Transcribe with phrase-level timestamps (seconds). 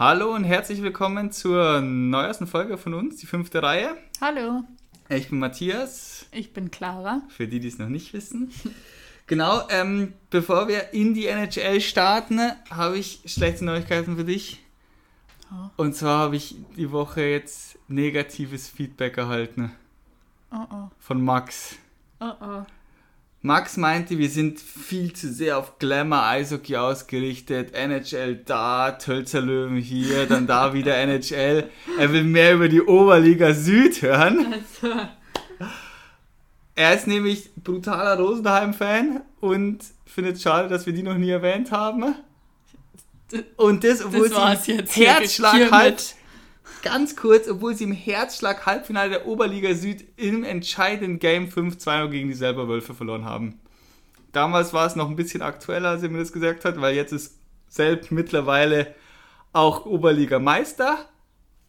[0.00, 3.98] Hallo und herzlich willkommen zur neuesten Folge von uns, die fünfte Reihe.
[4.22, 4.62] Hallo,
[5.10, 7.20] Ich bin Matthias, ich bin Clara.
[7.28, 8.50] für die, die es noch nicht wissen.
[9.26, 12.40] Genau, ähm, bevor wir in die NHL starten,
[12.70, 14.64] habe ich schlechte Neuigkeiten für dich.
[15.52, 15.68] Oh.
[15.82, 19.70] Und zwar habe ich die Woche jetzt negatives Feedback erhalten
[20.50, 21.76] Oh oh, von Max.
[22.20, 22.62] oh oh.
[23.42, 27.74] Max meinte, wir sind viel zu sehr auf Glamour Eishockey ausgerichtet.
[27.74, 31.70] NHL da, Tölzerlöwen hier, dann da wieder NHL.
[31.98, 34.54] Er will mehr über die Oberliga Süd hören.
[34.80, 34.94] Also,
[36.74, 41.72] Er ist nämlich brutaler Rosenheim-Fan und findet es schade, dass wir die noch nie erwähnt
[41.72, 42.14] haben.
[43.56, 44.82] Und das, obwohl Das sie.
[44.86, 46.14] Herzschlag Hiermit.
[46.82, 52.28] Ganz kurz, obwohl sie im Herzschlag Halbfinale der Oberliga Süd im entscheidenden Game 5-2 gegen
[52.28, 53.60] die selber Wölfe verloren haben.
[54.32, 57.12] Damals war es noch ein bisschen aktueller, als er mir das gesagt hat, weil jetzt
[57.12, 57.38] ist
[57.68, 58.94] Selb mittlerweile
[59.52, 61.08] auch Oberliga-Meister.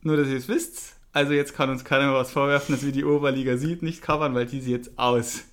[0.02, 0.96] Nur, dass ihr es wisst.
[1.14, 4.34] Also jetzt kann uns keiner mehr was vorwerfen, dass wir die Oberliga Süd nicht covern,
[4.34, 5.44] weil die sie jetzt aus.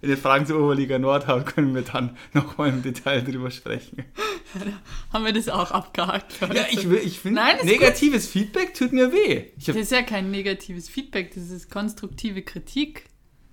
[0.00, 4.04] Wenn ihr Fragen zur Oberliga Nord habt, können wir dann nochmal im Detail drüber sprechen.
[5.12, 6.32] haben wir das auch abgehakt?
[6.32, 6.70] für Ja, heute?
[6.70, 9.46] ich, ich finde, negatives Feedback tut mir weh.
[9.64, 13.04] Das ist ja kein negatives Feedback, das ist konstruktive Kritik,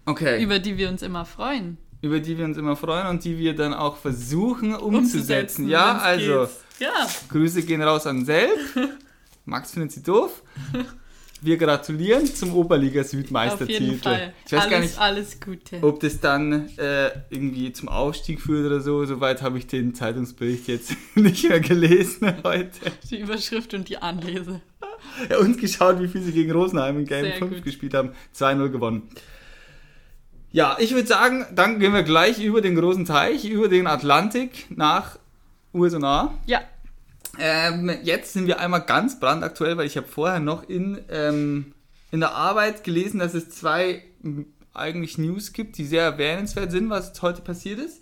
[0.06, 1.78] okay, über, über die wir uns immer freuen.
[2.02, 5.66] die wir uns immer freuen und die wir dann auch versuchen umzusetzen.
[5.66, 6.48] Umzusetzen, ja, also.
[6.80, 8.52] Ja, Grüße gehen raus an Selb.
[9.46, 10.44] Max findet sie doof.
[11.42, 13.94] Wir gratulieren zum Oberliga Südmeistertitel.
[13.94, 15.84] Ich weiß alles, gar nicht, alles Gute.
[15.84, 19.06] ob das dann äh, irgendwie zum Aufstieg führt oder so.
[19.06, 22.72] Soweit habe ich den Zeitungsbericht jetzt nicht mehr gelesen heute.
[23.10, 24.62] Die Überschrift und die Anlese.
[25.30, 27.64] Ja, und geschaut, wie viel sie gegen Rosenheim in Game Sehr 5 gut.
[27.64, 28.12] gespielt haben.
[28.36, 29.04] 2-0 gewonnen.
[30.52, 34.66] Ja, ich würde sagen, dann gehen wir gleich über den großen Teich, über den Atlantik
[34.76, 35.20] nach
[35.74, 36.34] USA.
[36.48, 36.62] Ja,
[37.40, 41.74] Ähm, jetzt sind wir einmal ganz brandaktuell, weil ich habe vorher noch in, ähm,
[42.12, 44.04] in der Arbeit gelesen, dass es zwei
[44.74, 48.02] eigentlich News gibt, die sehr erwähnenswert sind, was heute passiert ist.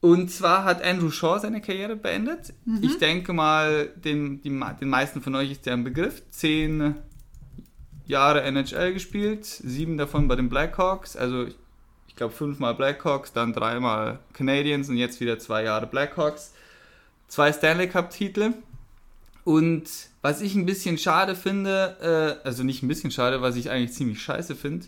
[0.00, 2.52] Und zwar hat Andrew Shaw seine Karriere beendet.
[2.80, 6.22] Ich denke mal, den, die, den meisten von euch ist der ein Begriff.
[6.30, 6.96] Zehn
[8.04, 11.16] Jahre NHL gespielt, sieben davon bei den Blackhawks.
[11.16, 11.56] Also ich,
[12.08, 16.52] ich glaube fünfmal Blackhawks, dann dreimal Canadiens und jetzt wieder zwei Jahre Blackhawks
[17.32, 18.52] zwei Stanley Cup-Titel.
[19.42, 19.88] Und
[20.20, 21.96] was ich ein bisschen schade finde,
[22.44, 24.86] äh, also nicht ein bisschen schade, was ich eigentlich ziemlich scheiße finde,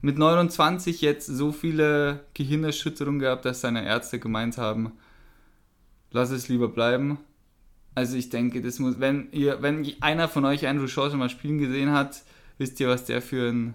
[0.00, 4.90] mit 29 jetzt so viele Gehirnerschütterungen gehabt, dass seine Ärzte gemeint haben,
[6.10, 7.18] lass es lieber bleiben.
[7.94, 11.30] Also ich denke, das muss, wenn ihr, wenn einer von euch Andrew Shaw schon mal
[11.30, 12.24] spielen gesehen hat,
[12.58, 13.74] wisst ihr, was der für ein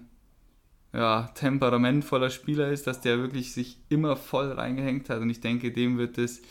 [0.92, 5.22] ja, temperamentvoller Spieler ist, dass der wirklich sich immer voll reingehängt hat.
[5.22, 6.42] Und ich denke, dem wird es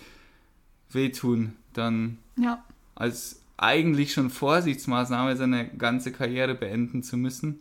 [0.91, 2.63] wehtun, dann ja.
[2.96, 7.59] als eigentlich schon Vorsichtsmaßnahme seine ganze Karriere beenden zu müssen.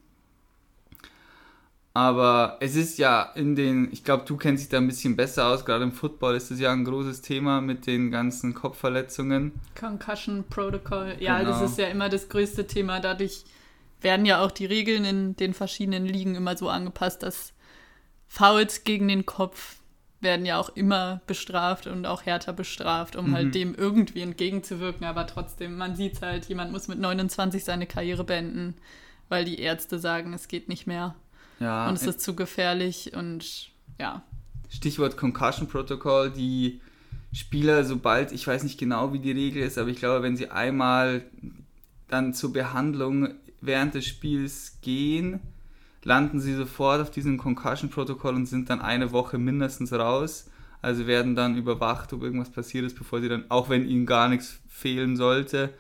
[1.95, 5.49] Aber es ist ja in den, ich glaube, du kennst dich da ein bisschen besser
[5.49, 9.53] aus, gerade im Football ist das ja ein großes Thema mit den ganzen Kopfverletzungen.
[9.79, 11.17] Concussion Protocol.
[11.19, 11.51] Ja, Genau.
[11.51, 13.01] das ist ja immer das größte Thema.
[13.01, 13.43] Dadurch
[14.01, 17.53] werden ja auch die Regeln in den verschiedenen Ligen immer so angepasst, dass
[18.29, 19.78] Fouls gegen den Kopf
[20.21, 23.35] werden ja auch immer bestraft und auch härter bestraft, um Mhm.
[23.35, 25.07] halt dem irgendwie entgegenzuwirken.
[25.07, 28.75] Aber trotzdem, man sieht halt, jemand muss mit 29 seine Karriere beenden,
[29.29, 31.15] weil die Ärzte sagen, es geht nicht mehr
[31.61, 33.71] Ja, und es ist zu gefährlich und
[34.01, 34.23] ja.
[34.71, 36.81] Stichwort Concussion Protocol, die
[37.33, 40.51] Spieler, sobald, ich weiß nicht genau, wie die Regel ist, aber ich glaube, wenn sie
[40.51, 41.25] einmal
[42.09, 45.41] dann zur Behandlung während des Spiels gehen,
[46.05, 50.51] landen sie sofort auf diesem Concussion Protocol und sind dann eine Woche mindestens raus.
[50.81, 54.29] Also werden dann überwacht, ob irgendwas passiert ist, bevor sie dann, auch wenn ihnen gar
[54.29, 55.71] nichts fehlen sollte,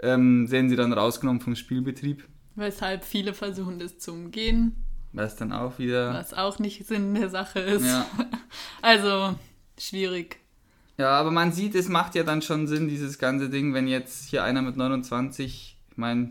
[0.00, 2.24] ähm, werden sie dann rausgenommen vom Spielbetrieb.
[2.56, 4.74] Weshalb viele versuchen, das zu umgehen,
[5.12, 6.12] Was dann auch wieder.
[6.14, 7.86] was auch nicht Sinn der Sache ist.
[7.86, 8.06] Ja.
[8.82, 9.36] Also,
[9.78, 10.38] schwierig.
[10.96, 14.24] Ja, aber man sieht, es macht ja dann schon Sinn, dieses ganze Ding, wenn jetzt
[14.28, 16.30] hier einer mit 29, ich meine,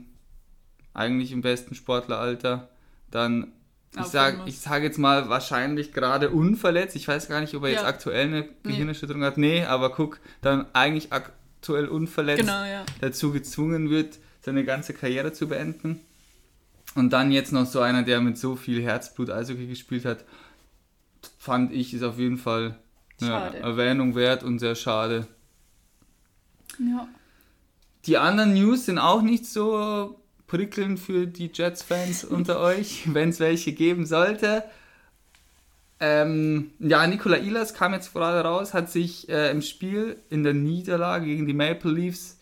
[0.94, 2.70] eigentlich im besten Sportleralter,
[3.12, 3.52] dann,
[4.00, 6.96] ich sage sag jetzt mal, wahrscheinlich gerade unverletzt.
[6.96, 7.88] Ich weiß gar nicht, ob er jetzt Ja.
[7.88, 9.38] aktuell eine Gehirnerschütterung hat.
[9.38, 12.86] Nee, aber guck, dann eigentlich aktuell unverletzt Genau, ja.
[13.02, 16.00] dazu gezwungen wird, seine ganze Karriere zu beenden.
[16.96, 20.24] Und dann jetzt noch so einer, der mit so viel Herzblut Eishockey gespielt hat,
[21.38, 22.78] fand ich, ist auf jeden Fall
[23.20, 23.58] eine Schade.
[23.60, 25.28] Erwähnung wert und sehr schade.
[26.80, 27.08] Ja.
[28.06, 33.40] Die anderen News sind auch nicht so prickelnd für die Jets-Fans unter euch, wenn es
[33.40, 34.64] welche geben sollte.
[36.00, 40.54] Ähm, ja, Nikola Ilas kam jetzt gerade raus, hat sich äh, im Spiel in der
[40.54, 42.38] Niederlage gegen die Maple Leafs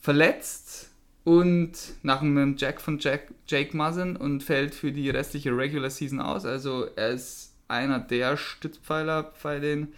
[0.00, 0.88] verletzt
[1.24, 1.72] und
[2.02, 6.44] nach einem Jack von Jack, Jake Muzzin und fällt für die restliche Regular Season aus.
[6.44, 9.88] Also er ist einer der Stützpfeiler bei den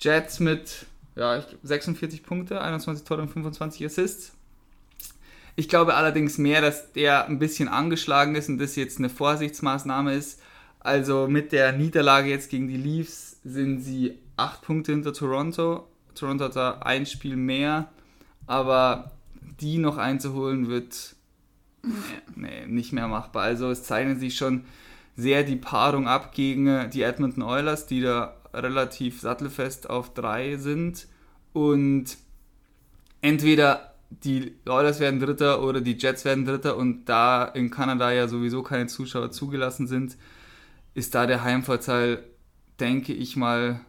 [0.00, 4.32] Jets mit ja, 46 Punkte, 21 Tore und 25 Assists.
[5.54, 10.14] Ich glaube allerdings mehr, dass der ein bisschen angeschlagen ist und das jetzt eine Vorsichtsmaßnahme
[10.14, 10.40] ist.
[10.80, 15.86] Also mit der Niederlage jetzt gegen die Leafs sind sie 8 Punkte hinter Toronto.
[16.14, 17.90] Toronto hat da ein Spiel mehr,
[18.46, 19.12] aber
[19.60, 21.14] die noch einzuholen wird
[22.34, 23.44] nee, nicht mehr machbar.
[23.44, 24.64] Also es zeichnet sich schon
[25.16, 31.06] sehr die Paarung ab gegen die Edmonton Oilers, die da relativ sattelfest auf 3 sind
[31.52, 32.16] und
[33.20, 38.28] entweder die Oilers werden Dritter oder die Jets werden Dritter und da in Kanada ja
[38.28, 40.16] sowieso keine Zuschauer zugelassen sind,
[40.94, 42.22] ist da der Heimvorteil,
[42.78, 43.80] denke ich mal,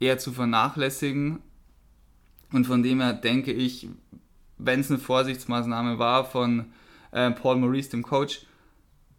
[0.00, 1.40] eher zu vernachlässigen.
[2.52, 3.88] Und von dem her denke ich,
[4.56, 6.72] wenn es eine Vorsichtsmaßnahme war von
[7.12, 8.46] äh, Paul Maurice, dem Coach,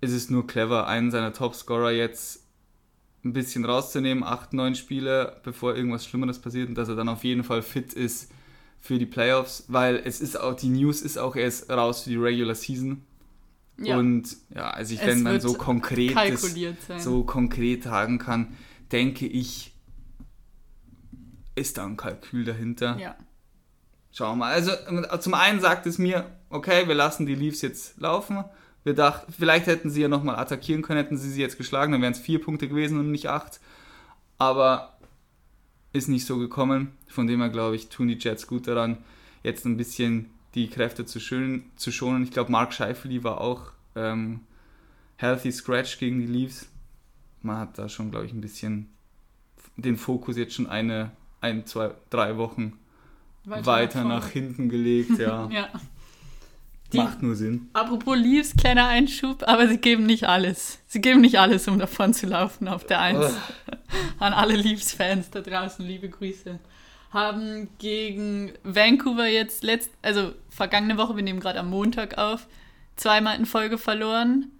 [0.01, 2.45] ist es nur clever, einen seiner Topscorer jetzt
[3.23, 7.23] ein bisschen rauszunehmen, acht, neun Spiele, bevor irgendwas Schlimmeres passiert und dass er dann auf
[7.23, 8.31] jeden Fall fit ist
[8.87, 12.15] für die Playoffs, weil es ist auch, die News ist auch erst raus für die
[12.15, 13.05] Regular Season.
[13.77, 13.97] Ja.
[13.97, 18.55] Und ja, also ich, wenn man so konkret das, so konkret sagen kann,
[18.93, 19.75] denke ich,
[21.55, 22.97] ist da ein Kalkül dahinter.
[22.97, 23.17] Ja.
[24.13, 24.53] Schauen wir mal.
[24.53, 24.71] Also
[25.19, 28.45] zum einen sagt es mir, okay, wir lassen die Leafs jetzt laufen.
[28.85, 32.01] Wir dachten, vielleicht hätten sie ja nochmal attackieren können, hätten sie sie jetzt geschlagen, dann
[32.01, 33.59] wären es vier Punkte gewesen und nicht acht.
[34.37, 34.97] Aber
[35.91, 36.96] ist nicht so gekommen.
[37.07, 38.97] Von dem her, glaube ich, tun die Jets gut daran,
[39.43, 42.23] jetzt ein bisschen die Kräfte zu, schön, zu schonen.
[42.23, 44.41] Ich glaube, Mark Scheifele war auch ähm,
[45.17, 46.67] healthy scratch gegen die Leafs.
[47.41, 48.89] Man hat da schon, glaube ich, ein bisschen
[49.77, 51.11] den Fokus jetzt schon eine,
[51.41, 52.73] ein, zwei, drei Wochen
[53.45, 55.17] weiter, weiter nach, nach, hinten gelegt.
[55.19, 55.49] Ja.
[55.51, 55.69] ja.
[56.93, 57.69] Die, Macht nur Sinn.
[57.73, 60.79] Apropos Leaves, kleiner Einschub, aber sie geben nicht alles.
[60.87, 63.25] Sie geben nicht alles, um davon zu laufen auf der Eins.
[63.25, 63.73] Oh.
[64.19, 66.59] An alle Leaves-Fans da draußen, liebe Grüße.
[67.11, 72.47] Haben gegen Vancouver jetzt letzt, also vergangene Woche, wir nehmen gerade am Montag auf,
[72.95, 74.51] zweimal in Folge verloren,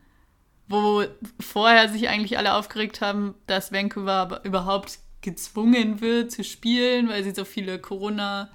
[0.67, 1.03] wo
[1.39, 7.33] vorher sich eigentlich alle aufgeregt haben, dass Vancouver überhaupt gezwungen wird zu spielen, weil sie
[7.33, 8.49] so viele Corona-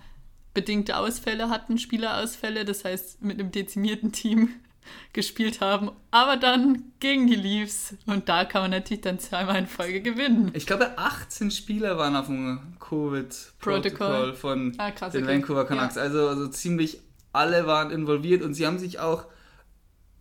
[0.55, 4.51] bedingte Ausfälle hatten, Spielerausfälle, das heißt mit einem dezimierten Team
[5.13, 9.67] gespielt haben, aber dann gegen die Leafs und da kann man natürlich dann zweimal in
[9.67, 10.51] Folge gewinnen.
[10.55, 15.35] Ich glaube 18 Spieler waren auf dem Covid-Protokoll von ah, krass, den okay.
[15.35, 16.03] Vancouver Canucks, ja.
[16.03, 17.01] also, also ziemlich
[17.33, 19.27] alle waren involviert und sie haben sich auch,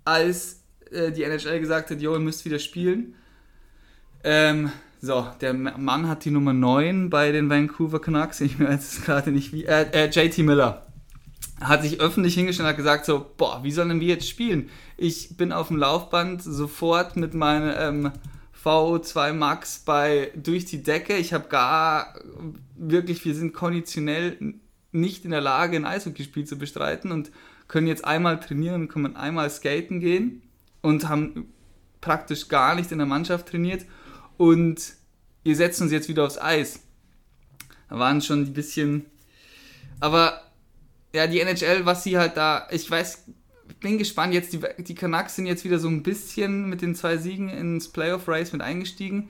[0.05, 3.15] als äh, die NHL gesagt hat, jo, ihr müsst wieder spielen,
[4.23, 4.71] ähm,
[5.03, 8.39] so, der Mann hat die Nummer 9 bei den Vancouver Canucks.
[8.39, 9.65] Ich weiß es gerade nicht wie.
[9.65, 10.85] Äh, äh, JT Miller
[11.61, 14.69] hat sich öffentlich hingestellt und hat gesagt so, boah, wie sollen wir jetzt spielen?
[14.97, 18.11] Ich bin auf dem Laufband sofort mit meinem ähm,
[18.63, 21.15] VO2 Max bei durch die Decke.
[21.15, 22.15] Ich habe gar
[22.75, 24.55] wirklich, wir sind konditionell
[24.91, 27.31] nicht in der Lage, ein Eishockeyspiel zu bestreiten und
[27.67, 30.41] können jetzt einmal trainieren können einmal skaten gehen
[30.81, 31.53] und haben
[32.01, 33.85] praktisch gar nicht in der Mannschaft trainiert
[34.37, 34.93] und
[35.43, 36.81] ihr setzt uns jetzt wieder aufs Eis.
[37.89, 39.05] Da waren schon ein bisschen.
[39.99, 40.41] Aber
[41.13, 42.67] ja, die NHL, was sie halt da.
[42.71, 43.25] Ich weiß,
[43.79, 44.33] bin gespannt.
[44.33, 47.89] Jetzt die, die Canucks sind jetzt wieder so ein bisschen mit den zwei Siegen ins
[47.89, 49.29] Playoff Race mit eingestiegen.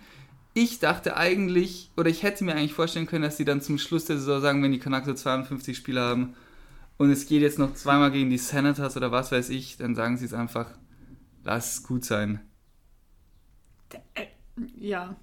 [0.53, 4.05] Ich dachte eigentlich, oder ich hätte mir eigentlich vorstellen können, dass sie dann zum Schluss
[4.05, 6.35] der Saison sagen, wenn die Canucks so 52 Spiele haben
[6.97, 10.17] und es geht jetzt noch zweimal gegen die Senators oder was weiß ich, dann sagen
[10.17, 10.67] sie es einfach,
[11.43, 12.41] lass es gut sein.
[14.13, 14.27] Äh,
[14.77, 15.15] ja.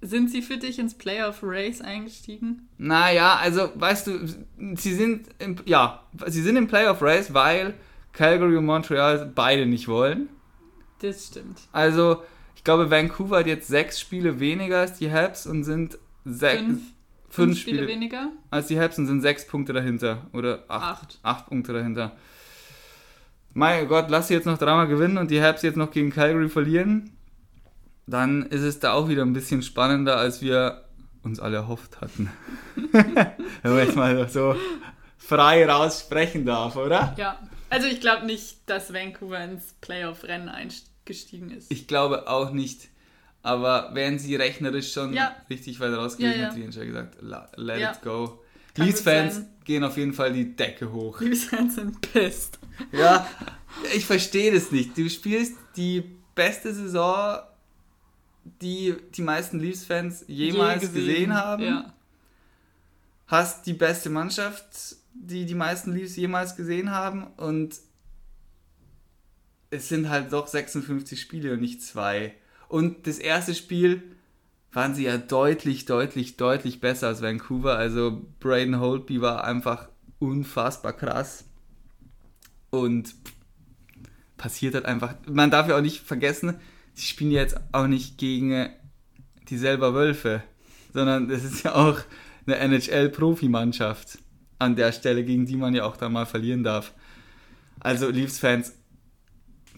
[0.00, 2.68] Sind sie für dich ins Playoff Race eingestiegen?
[2.78, 4.26] Naja, also weißt du,
[4.74, 7.74] sie sind im, ja, sie sind im Playoff Race, weil
[8.12, 10.28] Calgary und Montreal beide nicht wollen.
[11.00, 11.60] Das stimmt.
[11.72, 12.22] Also,
[12.54, 16.62] ich glaube, Vancouver hat jetzt sechs Spiele weniger als die Habs und sind sechs.
[16.62, 16.80] Fünf,
[17.28, 20.26] fünf, Spiele, Spiele, weniger als die Habs und sind sechs Punkte dahinter.
[20.32, 21.02] Oder acht.
[21.02, 22.16] Acht, acht Punkte dahinter.
[23.52, 26.48] Mein Gott, lass sie jetzt noch dreimal gewinnen und die Habs jetzt noch gegen Calgary
[26.48, 27.17] verlieren
[28.08, 30.84] dann ist es da auch wieder ein bisschen spannender, als wir
[31.22, 32.30] uns alle erhofft hatten.
[32.92, 34.56] Wenn man jetzt mal so
[35.18, 37.14] frei raussprechen darf, oder?
[37.18, 37.38] Ja,
[37.68, 41.70] also ich glaube nicht, dass Vancouver ins Playoff-Rennen eingestiegen ist.
[41.70, 42.88] Ich glaube auch nicht.
[43.42, 45.34] Aber wären sie rechnerisch schon ja.
[45.48, 46.54] richtig weit raus gewesen, ja, ja.
[46.54, 47.16] hätte ich gesagt,
[47.56, 47.92] let ja.
[47.92, 48.42] it go.
[48.76, 51.20] Leeds-Fans gehen auf jeden Fall die Decke hoch.
[51.20, 52.58] Leeds-Fans sind pissed.
[52.92, 53.28] Ja,
[53.94, 54.96] ich verstehe das nicht.
[54.96, 56.02] Du spielst die
[56.34, 57.38] beste Saison
[58.60, 61.64] die die meisten Leafs-Fans jemals Je gesehen, gesehen, haben.
[61.64, 61.94] Ja.
[63.26, 67.26] Hast die beste Mannschaft die die meisten Leafs jemals gesehen haben.
[67.36, 67.76] Und
[69.70, 72.34] es sind halt doch 56 Spiele und nicht zwei.
[72.68, 74.02] Und das erste Spiel
[74.72, 77.76] waren sie ja deutlich, deutlich, deutlich besser als Vancouver.
[77.76, 79.88] Also Braden Holtby war einfach
[80.18, 81.44] unfassbar krass.
[82.70, 83.14] Und
[84.36, 85.14] passiert halt einfach.
[85.26, 86.60] Man darf ja auch nicht vergessen,
[86.98, 88.68] sie spielen jetzt auch nicht gegen
[89.48, 90.42] die selber Wölfe,
[90.92, 92.00] sondern es ist ja auch
[92.46, 94.18] eine NHL-Profimannschaft
[94.58, 96.92] an der Stelle, gegen die man ja auch da mal verlieren darf.
[97.80, 98.74] Also Leafs-Fans,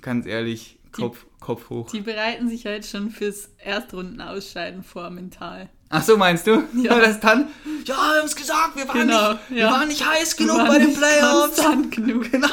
[0.00, 1.90] ganz ehrlich, Kopf, die, Kopf hoch.
[1.90, 5.68] Die bereiten sich halt schon fürs Erstrundenausscheiden vor mental.
[5.92, 6.62] Ach so, meinst du?
[6.74, 7.00] Ja.
[7.00, 7.48] das dann,
[7.84, 9.56] ja, wir haben es gesagt, wir waren, genau, nicht, ja.
[9.56, 11.60] wir waren nicht heiß genug bei den Playoffs.
[11.90, 12.30] genug.
[12.30, 12.48] Genau.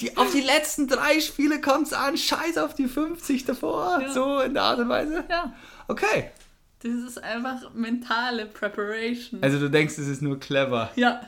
[0.00, 4.00] Die, auf die letzten drei Spiele kommt es an, scheiß auf die 50 davor.
[4.02, 4.12] Ja.
[4.12, 5.22] So in der Art und Weise.
[5.30, 5.52] Ja.
[5.86, 6.32] Okay.
[6.82, 9.40] Das ist einfach mentale Preparation.
[9.40, 10.90] Also du denkst, es ist nur clever.
[10.96, 11.20] Ja.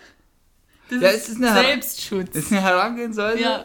[0.88, 2.30] Das ja, ist, ist eine Selbstschutz.
[2.32, 3.64] Das ist eine Herangehensweise, ja.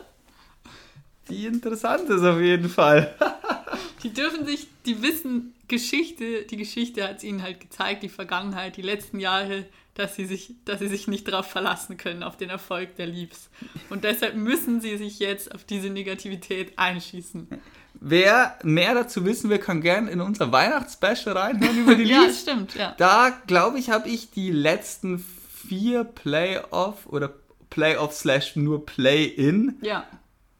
[1.30, 3.16] die interessant ist auf jeden Fall.
[4.04, 8.78] die dürfen sich, die wissen Geschichte, die Geschichte hat es ihnen halt gezeigt, die Vergangenheit,
[8.78, 12.50] die letzten Jahre, dass sie sich, dass sie sich nicht darauf verlassen können, auf den
[12.50, 13.50] Erfolg der Leaves.
[13.90, 17.48] Und deshalb müssen sie sich jetzt auf diese Negativität einschießen.
[17.94, 22.46] Wer mehr dazu wissen will, kann gerne in unser Weihnachtsspecial reinhören über die Leaves.
[22.46, 22.94] ja, stimmt, ja.
[22.98, 27.34] Da, glaube ich, habe ich die letzten vier Playoff oder
[27.70, 30.06] Playoff slash nur Play-In ja.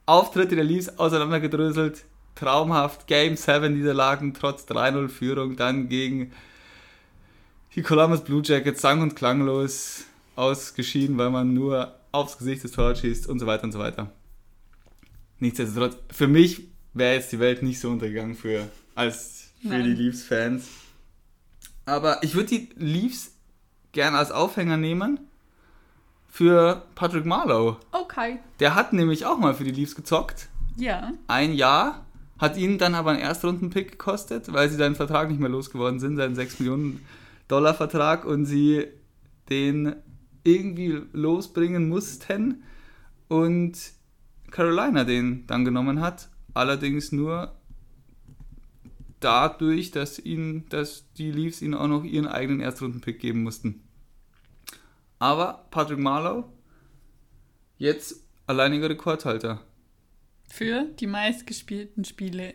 [0.06, 2.04] Auftritte der Leaves auseinandergedröselt.
[2.36, 3.06] Traumhaft.
[3.08, 5.56] Game 7 Niederlagen trotz 3-0 Führung.
[5.56, 6.32] Dann gegen
[7.74, 10.04] die Columbus Blue Jackets sang- und klanglos
[10.36, 14.12] ausgeschieden, weil man nur aufs Gesicht des Tor schießt und so weiter und so weiter.
[15.40, 19.84] Nichtsdestotrotz, für mich wäre jetzt die Welt nicht so untergegangen für, als für Nein.
[19.84, 20.66] die Leafs-Fans.
[21.84, 23.32] Aber ich würde die Leafs
[23.92, 25.20] gerne als Aufhänger nehmen
[26.28, 27.76] für Patrick Marlowe.
[27.92, 28.38] Okay.
[28.60, 30.48] Der hat nämlich auch mal für die Leafs gezockt.
[30.76, 31.12] Ja.
[31.28, 32.05] Ein Jahr.
[32.38, 36.16] Hat ihnen dann aber einen Erstrunden-Pick gekostet, weil sie seinen Vertrag nicht mehr losgeworden sind,
[36.16, 37.00] seinen 6 Millionen
[37.48, 38.86] Dollar Vertrag und sie
[39.48, 39.96] den
[40.44, 42.62] irgendwie losbringen mussten
[43.28, 43.78] und
[44.50, 47.52] Carolina den dann genommen hat allerdings nur
[49.20, 53.82] dadurch, dass, ihn, dass die Leafs ihnen auch noch ihren eigenen Erstrundenpick geben mussten.
[55.18, 56.44] Aber Patrick Marlowe
[57.78, 59.60] jetzt alleiniger Rekordhalter.
[60.48, 62.54] Für die meistgespielten Spiele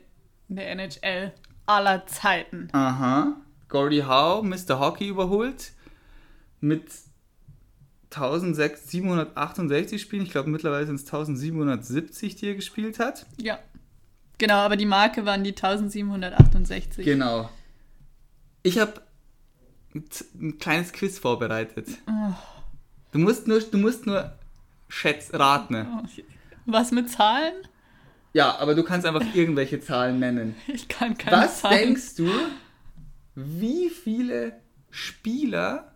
[0.49, 1.33] in der NHL
[1.65, 2.69] aller Zeiten.
[2.71, 3.37] Aha.
[3.69, 4.79] Gordie Howe, Mr.
[4.79, 5.71] Hockey überholt
[6.59, 6.83] mit
[8.13, 10.23] 1768 Spielen.
[10.23, 13.25] Ich glaube, mittlerweile sind es 1770, die er gespielt hat.
[13.37, 13.59] Ja.
[14.37, 17.05] Genau, aber die Marke waren die 1768.
[17.05, 17.49] Genau.
[18.63, 19.01] Ich habe
[19.93, 21.87] ein kleines Quiz vorbereitet.
[22.07, 22.33] Oh.
[23.11, 24.33] Du musst nur, du musst nur
[24.87, 25.87] schätz, raten.
[25.87, 26.05] Oh.
[26.65, 27.53] Was mit Zahlen?
[28.33, 30.55] Ja, aber du kannst einfach irgendwelche Zahlen nennen.
[30.67, 31.95] Ich kann keine Was Zahlen.
[31.95, 32.29] Was denkst du,
[33.35, 34.59] wie viele
[34.89, 35.95] Spieler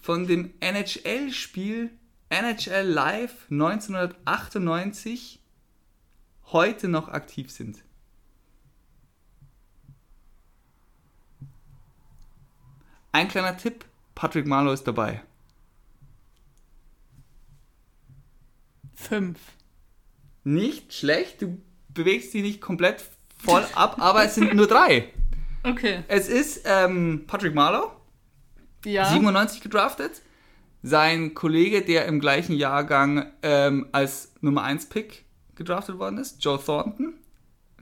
[0.00, 1.90] von dem NHL-Spiel
[2.30, 5.40] NHL Live 1998
[6.46, 7.82] heute noch aktiv sind.
[13.12, 15.22] Ein kleiner Tipp, Patrick Marlowe ist dabei.
[18.94, 19.38] Fünf.
[20.44, 23.04] Nicht schlecht, du bewegst dich nicht komplett
[23.42, 25.12] voll ab, aber es sind nur drei.
[25.64, 26.04] Okay.
[26.08, 27.92] Es ist ähm, Patrick Marlowe,
[28.84, 29.06] ja.
[29.06, 30.22] 97 gedraftet.
[30.82, 35.24] Sein Kollege, der im gleichen Jahrgang ähm, als Nummer 1 Pick
[35.56, 37.14] gedraftet worden ist, Joe Thornton.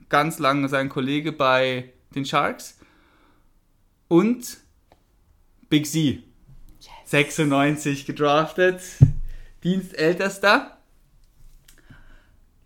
[0.09, 2.79] Ganz lange sein Kollege bei den Sharks.
[4.07, 4.57] Und
[5.69, 5.95] Big Z.
[6.79, 6.91] Yes.
[7.05, 8.81] 96 gedraftet.
[9.63, 10.76] Dienstältester.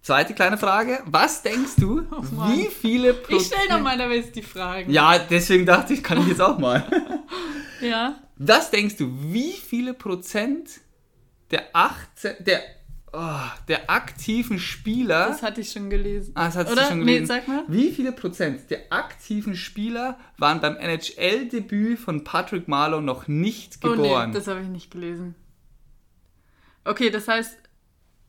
[0.02, 1.00] Zweite kleine Frage.
[1.06, 3.42] Was denkst du, oh wie viele Prozent...
[3.42, 4.92] Ich stelle normalerweise die Fragen.
[4.92, 6.84] Ja, deswegen dachte ich, kann ich jetzt auch mal.
[7.82, 8.20] ja.
[8.38, 10.82] Was denkst du, wie viele Prozent
[11.52, 12.36] der 18...
[12.40, 12.62] Der
[13.14, 15.28] oh, der aktiven Spieler.
[15.28, 16.32] Das hatte ich schon gelesen.
[16.36, 17.22] Ah, das hatte ich schon gelesen.
[17.22, 17.64] Nee, sag mal.
[17.68, 24.00] Wie viele Prozent der aktiven Spieler waren beim NHL-Debüt von Patrick Marlowe noch nicht geboren?
[24.00, 25.36] Oh, nee, das habe ich nicht gelesen.
[26.86, 27.61] Okay, das heißt,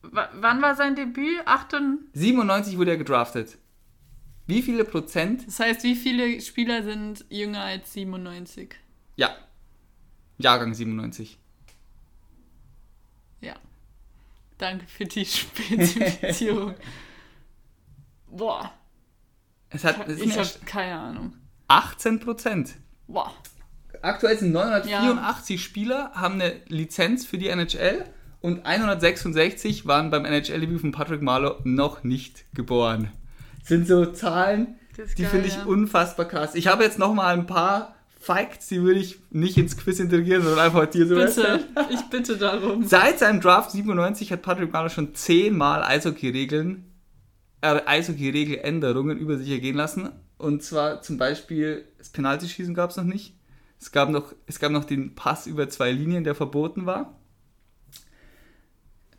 [0.03, 1.47] wann war sein Debüt?
[1.47, 2.09] 98?
[2.15, 3.59] 97 wurde er gedraftet.
[4.47, 5.47] Wie viele Prozent?
[5.47, 8.75] Das heißt, wie viele Spieler sind jünger als 97?
[9.17, 9.37] Ja.
[10.39, 11.39] Jahrgang 97.
[14.63, 16.75] Danke für die Spezifizierung.
[18.29, 18.73] Boah.
[19.71, 21.33] Es hat, es ich habe keine Ahnung.
[21.67, 22.75] 18 Prozent.
[23.09, 23.35] Boah.
[24.03, 25.63] Aktuell sind 984 ja.
[25.63, 28.05] Spieler, haben eine Lizenz für die NHL
[28.43, 33.13] und 166 waren beim NHL-Debüt von Patrick Marlowe noch nicht geboren.
[33.63, 34.75] Sind so Zahlen,
[35.17, 35.65] die finde ich ja.
[35.65, 36.57] unfassbar krass.
[36.57, 40.43] Ich habe jetzt noch mal ein paar Facts, die würde ich nicht ins Quiz integrieren,
[40.43, 42.85] sondern einfach dir so Bitte, ich bitte darum.
[42.85, 46.85] Seit seinem Draft 97 hat Patrick Marlowe schon zehnmal Eishockey-Regeln,
[47.61, 50.11] äh, Eishockey-Regeländerungen über sich ergehen lassen.
[50.37, 53.37] Und zwar zum Beispiel das Penaltyschießen gab es noch nicht.
[53.81, 57.17] Es gab noch, es gab noch den Pass über zwei Linien, der verboten war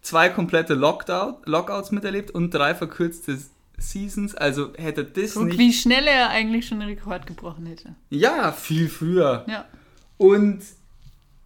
[0.04, 3.40] zwei komplette Lockout, Lockouts miterlebt und drei verkürzte
[3.78, 4.36] Seasons.
[4.36, 7.96] Also hätte das Guck, wie schnell er eigentlich schon den Rekord gebrochen hätte.
[8.10, 9.46] Ja, viel früher.
[9.48, 9.66] Ja.
[10.18, 10.62] Und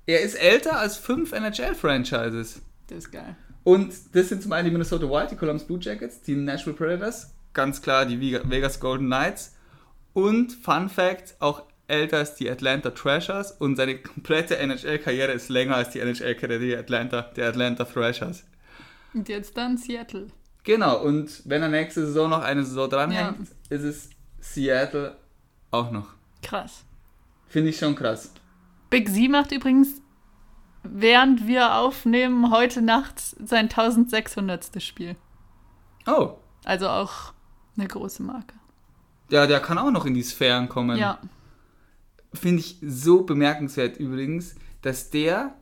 [0.05, 2.61] er ist älter als fünf NHL-Franchises.
[2.87, 3.35] Das ist geil.
[3.63, 7.33] Und das sind zum einen die Minnesota Wild, die Columbus Blue Jackets, die Nashville Predators,
[7.53, 9.55] ganz klar die Vegas Golden Knights
[10.13, 15.75] und Fun Fact, auch älter als die Atlanta Thrashers und seine komplette NHL-Karriere ist länger
[15.75, 18.43] als die NHL-Karriere der Atlanta, der Atlanta Thrashers.
[19.13, 20.27] Und jetzt dann Seattle.
[20.63, 23.75] Genau, und wenn er nächste Saison noch eine Saison dranhängt, ja.
[23.75, 24.09] ist es
[24.41, 25.15] Seattle
[25.71, 26.07] auch noch.
[26.43, 26.83] Krass.
[27.47, 28.33] Finde ich schon krass.
[28.89, 30.01] Big Z macht übrigens,
[30.83, 34.81] während wir aufnehmen, heute Nacht sein 1600.
[34.83, 35.15] Spiel.
[36.05, 36.35] Oh.
[36.65, 37.33] Also auch
[37.77, 38.55] eine große Marke.
[39.29, 40.97] Ja, der kann auch noch in die Sphären kommen.
[40.97, 41.19] Ja
[42.33, 45.55] finde ich so bemerkenswert übrigens, dass der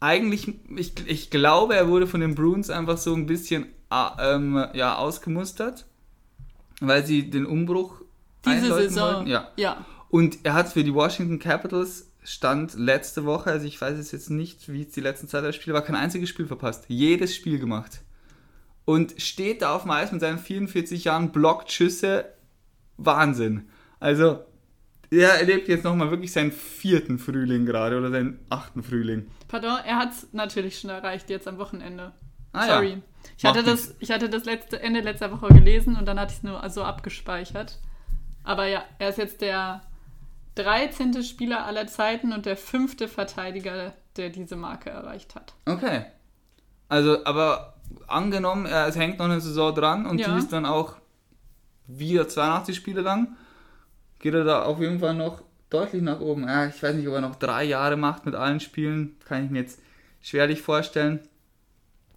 [0.00, 4.66] eigentlich, ich, ich glaube, er wurde von den Bruins einfach so ein bisschen äh, ähm,
[4.74, 5.86] ja, ausgemustert,
[6.80, 8.02] weil sie den Umbruch
[8.44, 9.14] diese Saison.
[9.14, 9.30] Wollten.
[9.30, 9.48] Ja.
[9.56, 9.86] ja.
[10.10, 14.30] Und er hat für die Washington Capitals stand letzte Woche, also ich weiß es jetzt
[14.30, 16.84] nicht, wie es die letzten Zeit der Spiele war, kein einziges Spiel verpasst.
[16.88, 18.00] Jedes Spiel gemacht.
[18.84, 22.26] Und steht da auf dem Eis mit seinen 44 Jahren, blockt Schüsse.
[22.96, 23.68] Wahnsinn.
[24.00, 24.40] Also,
[25.16, 29.30] er erlebt jetzt nochmal wirklich seinen vierten Frühling gerade oder seinen achten Frühling.
[29.48, 32.12] Pardon, er hat es natürlich schon erreicht jetzt am Wochenende.
[32.52, 32.90] Ah, Sorry.
[32.90, 32.98] Ja.
[33.36, 36.38] Ich hatte, das, ich hatte das letzte Ende letzter Woche gelesen und dann hatte ich
[36.38, 37.78] es nur so abgespeichert.
[38.44, 39.82] Aber ja, er ist jetzt der
[40.56, 41.22] 13.
[41.22, 45.54] Spieler aller Zeiten und der fünfte Verteidiger, der diese Marke erreicht hat.
[45.66, 46.04] Okay.
[46.88, 47.74] Also, aber
[48.06, 50.32] angenommen, es hängt noch eine Saison dran und ja.
[50.32, 50.96] die ist dann auch
[51.86, 53.36] wieder 82 Spiele lang
[54.24, 56.44] geht er da auf jeden Fall noch deutlich nach oben.
[56.44, 59.16] Ja, ich weiß nicht, ob er noch drei Jahre macht mit allen Spielen.
[59.26, 59.82] Kann ich mir jetzt
[60.22, 61.20] schwerlich vorstellen.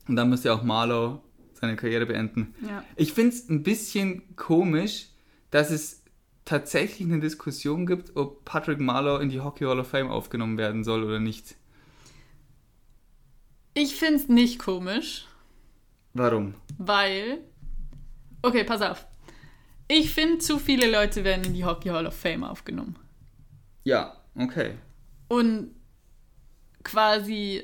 [0.08, 2.56] Und dann müsste auch Marlow seine Karriere beenden.
[2.62, 2.82] Ja.
[2.96, 5.10] Ich finde es ein bisschen komisch,
[5.52, 6.02] dass es
[6.46, 10.86] tatsächlich eine Diskussion gibt, ob Patrick Marlow in die Hockey Hall of Fame aufgenommen werden
[10.86, 11.58] soll oder nicht.
[13.74, 15.28] Ich finde es nicht komisch.
[16.14, 16.54] Warum?
[16.78, 17.40] Weil.
[18.44, 19.06] Okay, pass auf.
[19.88, 22.98] Ich finde, zu viele Leute werden in die Hockey Hall of Fame aufgenommen.
[23.84, 24.74] Ja, okay.
[25.30, 25.72] Und
[26.84, 27.64] quasi,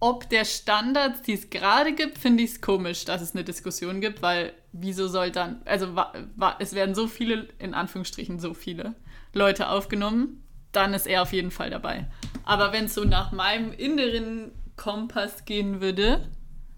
[0.00, 4.00] ob der Standards, die es gerade gibt, finde ich es komisch, dass es eine Diskussion
[4.00, 5.94] gibt, weil wieso soll dann, also
[6.58, 8.94] es werden so viele, in Anführungsstrichen so viele
[9.32, 10.42] Leute aufgenommen,
[10.72, 12.10] dann ist er auf jeden Fall dabei.
[12.44, 16.28] Aber wenn es so nach meinem inneren Kompass gehen würde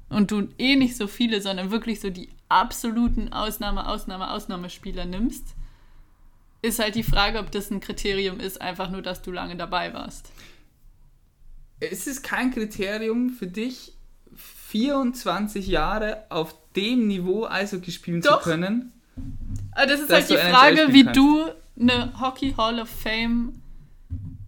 [0.09, 5.55] und du eh nicht so viele, sondern wirklich so die absoluten Ausnahme, Ausnahme, Ausnahmespieler nimmst,
[6.63, 9.95] ist halt die Frage, ob das ein Kriterium ist, einfach nur, dass du lange dabei
[9.95, 10.31] warst.
[11.81, 13.93] Ist es kein Kriterium für dich,
[14.69, 18.43] 24 Jahre auf dem Niveau Eishockey spielen Doch.
[18.43, 18.93] zu können?
[19.73, 21.17] Aber das ist halt die Frage, wie kannst.
[21.17, 23.63] du eine Hockey Hall of Fame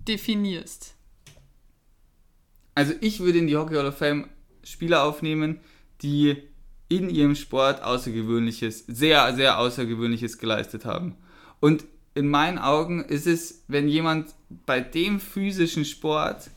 [0.06, 0.94] definierst.
[2.74, 4.28] Also ich würde in die Hockey Hall of Fame
[4.64, 5.60] Spieler aufnehmen,
[6.02, 6.49] die
[6.90, 11.16] in ihrem Sport Außergewöhnliches, sehr, sehr Außergewöhnliches geleistet haben.
[11.60, 14.34] Und in meinen Augen ist es, wenn jemand
[14.66, 16.50] bei dem physischen Sport,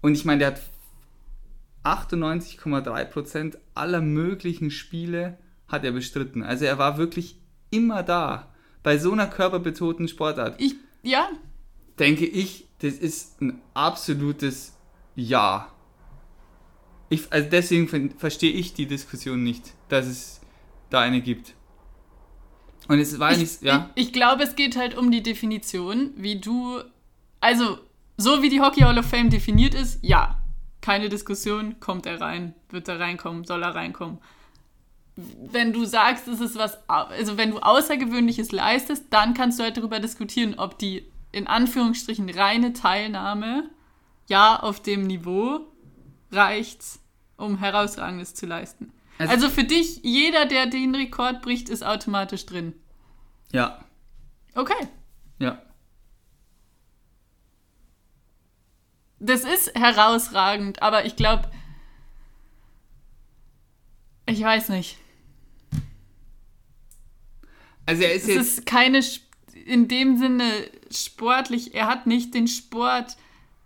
[0.00, 0.62] und ich meine, der hat
[1.84, 5.38] 98,3% aller möglichen Spiele
[5.68, 6.42] hat er bestritten.
[6.42, 7.36] Also er war wirklich
[7.70, 8.48] immer da.
[8.82, 10.60] Bei so einer körperbetonten Sportart.
[10.60, 11.28] Ich, ja.
[11.98, 14.72] Denke ich, das ist ein absolutes
[15.14, 15.68] Ja.
[17.12, 20.40] Ich, also deswegen verstehe ich die Diskussion nicht, dass es
[20.88, 21.52] da eine gibt.
[22.88, 23.90] Und es war ich, nicht, ja.
[23.94, 26.80] Ich, ich glaube, es geht halt um die Definition, wie du,
[27.38, 27.78] also
[28.16, 30.42] so wie die Hockey Hall of Fame definiert ist, ja,
[30.80, 34.18] keine Diskussion, kommt er rein, wird er reinkommen, soll er reinkommen.
[35.14, 39.76] Wenn du sagst, es ist was, also wenn du Außergewöhnliches leistest, dann kannst du halt
[39.76, 43.68] darüber diskutieren, ob die in Anführungsstrichen reine Teilnahme
[44.30, 45.60] ja auf dem Niveau
[46.30, 47.01] reicht
[47.36, 48.92] um Herausragendes zu leisten.
[49.18, 52.74] Also, also für dich, jeder, der den Rekord bricht, ist automatisch drin.
[53.52, 53.84] Ja.
[54.54, 54.88] Okay.
[55.38, 55.60] Ja.
[59.24, 61.48] das ist herausragend, aber ich glaube,
[64.26, 64.98] ich weiß nicht.
[67.86, 68.58] Also er ist Es jetzt.
[68.58, 69.00] ist keine,
[69.64, 70.50] in dem Sinne
[70.90, 73.16] sportlich, er hat nicht den Sport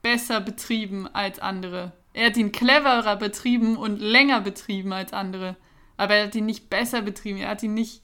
[0.03, 1.93] besser betrieben als andere.
[2.17, 5.55] Er hat ihn cleverer betrieben und länger betrieben als andere.
[5.99, 7.39] Aber er hat ihn nicht besser betrieben.
[7.39, 8.01] Er hat ihn nicht,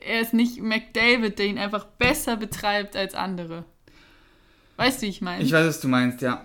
[0.00, 3.64] er ist nicht McDavid, der ihn einfach besser betreibt als andere.
[4.76, 5.42] Weißt du, wie ich meine?
[5.44, 6.44] Ich weiß, was du meinst, ja.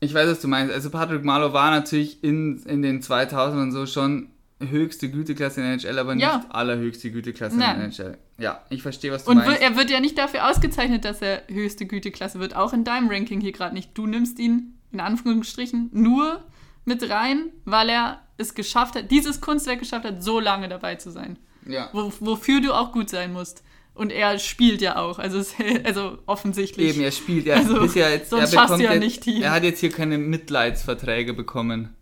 [0.00, 0.72] Ich weiß, was du meinst.
[0.72, 5.74] Also Patrick Marlow war natürlich in, in den 2000ern so schon höchste Güteklasse in der
[5.74, 6.46] NHL, aber nicht Ja.
[6.48, 7.76] allerhöchste Güteklasse in Nein.
[7.76, 8.18] der NHL.
[8.38, 9.52] Ja, ich verstehe, was du Und meinst.
[9.52, 12.56] wir- er wird ja nicht dafür ausgezeichnet, dass er höchste Güteklasse wird.
[12.56, 13.90] Auch in deinem Ranking hier gerade nicht.
[13.98, 16.42] Du nimmst ihn in Anführungsstrichen nur
[16.84, 21.10] mit rein, weil er es geschafft hat, dieses Kunstwerk geschafft hat, so lange dabei zu
[21.10, 21.38] sein.
[21.66, 21.88] ja.
[21.92, 23.62] Wo, wofür du auch gut sein musst.
[23.94, 25.18] Und er spielt ja auch.
[25.18, 25.54] Also, es,
[25.84, 26.90] also offensichtlich.
[26.90, 27.46] Eben, er spielt.
[27.46, 29.62] Er, Also, ist ja jetzt, sonst er bekommt du ja jetzt, nicht die- Er hat
[29.64, 31.94] jetzt hier keine Mitleidsverträge bekommen.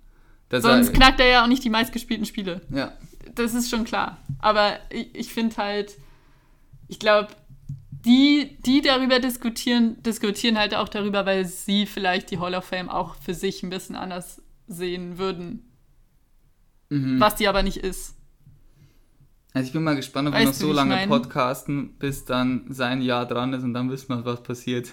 [0.50, 2.60] Sonst er, knackt er ja auch nicht die meistgespielten Spiele.
[2.70, 2.92] ja.
[3.36, 4.18] Das ist schon klar.
[4.40, 5.94] Aber ich, ich finde halt,
[6.88, 7.28] ich glaube,
[8.04, 12.90] die, die darüber diskutieren, diskutieren halt auch darüber, weil sie vielleicht die Hall of Fame
[12.90, 15.70] auch für sich ein bisschen anders sehen würden.
[16.90, 17.18] Mhm.
[17.18, 18.16] Was die aber nicht ist.
[19.54, 21.08] Also ich bin mal gespannt, ob wir Weißt noch du, so lange mein?
[21.08, 24.92] podcasten, bis dann sein Jahr dran ist und dann wissen wir, was passiert.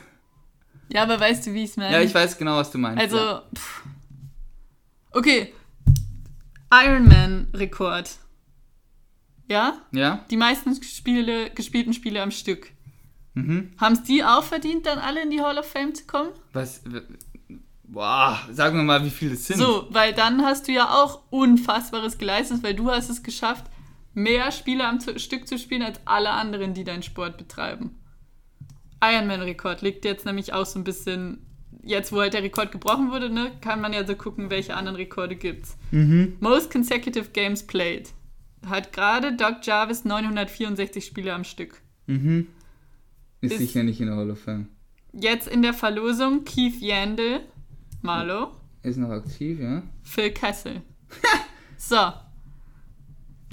[0.93, 1.93] Ja, aber weißt du, wie ich es meine?
[1.93, 3.02] Ja, ich weiß genau, was du meinst.
[3.02, 3.43] Also, ja.
[5.12, 5.54] okay.
[6.71, 8.17] Ironman-Rekord.
[9.50, 9.82] Ja?
[9.91, 10.26] ja?
[10.30, 12.71] Die meisten Spiele, gespielten Spiele am Stück.
[13.34, 13.72] Mhm.
[13.78, 16.32] Haben es die auch verdient, dann alle in die Hall of Fame zu kommen?
[16.54, 16.82] Was.
[17.84, 19.58] Boah, sagen wir mal, wie viele es sind.
[19.58, 23.65] So, weil dann hast du ja auch Unfassbares geleistet, weil du hast es geschafft,
[24.13, 27.98] mehr Spiele am Stück zu spielen als alle anderen, die deinen Sport betreiben.
[29.04, 31.46] Ironman-Rekord liegt jetzt nämlich auch so ein bisschen,
[31.84, 34.96] jetzt wo halt der Rekord gebrochen wurde, ne, kann man ja so gucken, welche anderen
[34.96, 35.76] Rekorde gibt's.
[35.91, 36.38] Mhm.
[36.39, 38.10] Most consecutive games played.
[38.65, 41.82] Hat gerade Doc Jarvis 964 Spiele am Stück.
[42.06, 42.48] Mhm.
[43.41, 44.67] Ist, Ist- sicher nicht in der Hall of Fame.
[45.13, 47.41] Jetzt in der Verlosung Keith Yandel,
[48.01, 48.51] Marlo,
[48.84, 49.84] Ist noch aktiv, ja?
[50.04, 50.82] Phil Kessel.
[51.77, 51.97] so.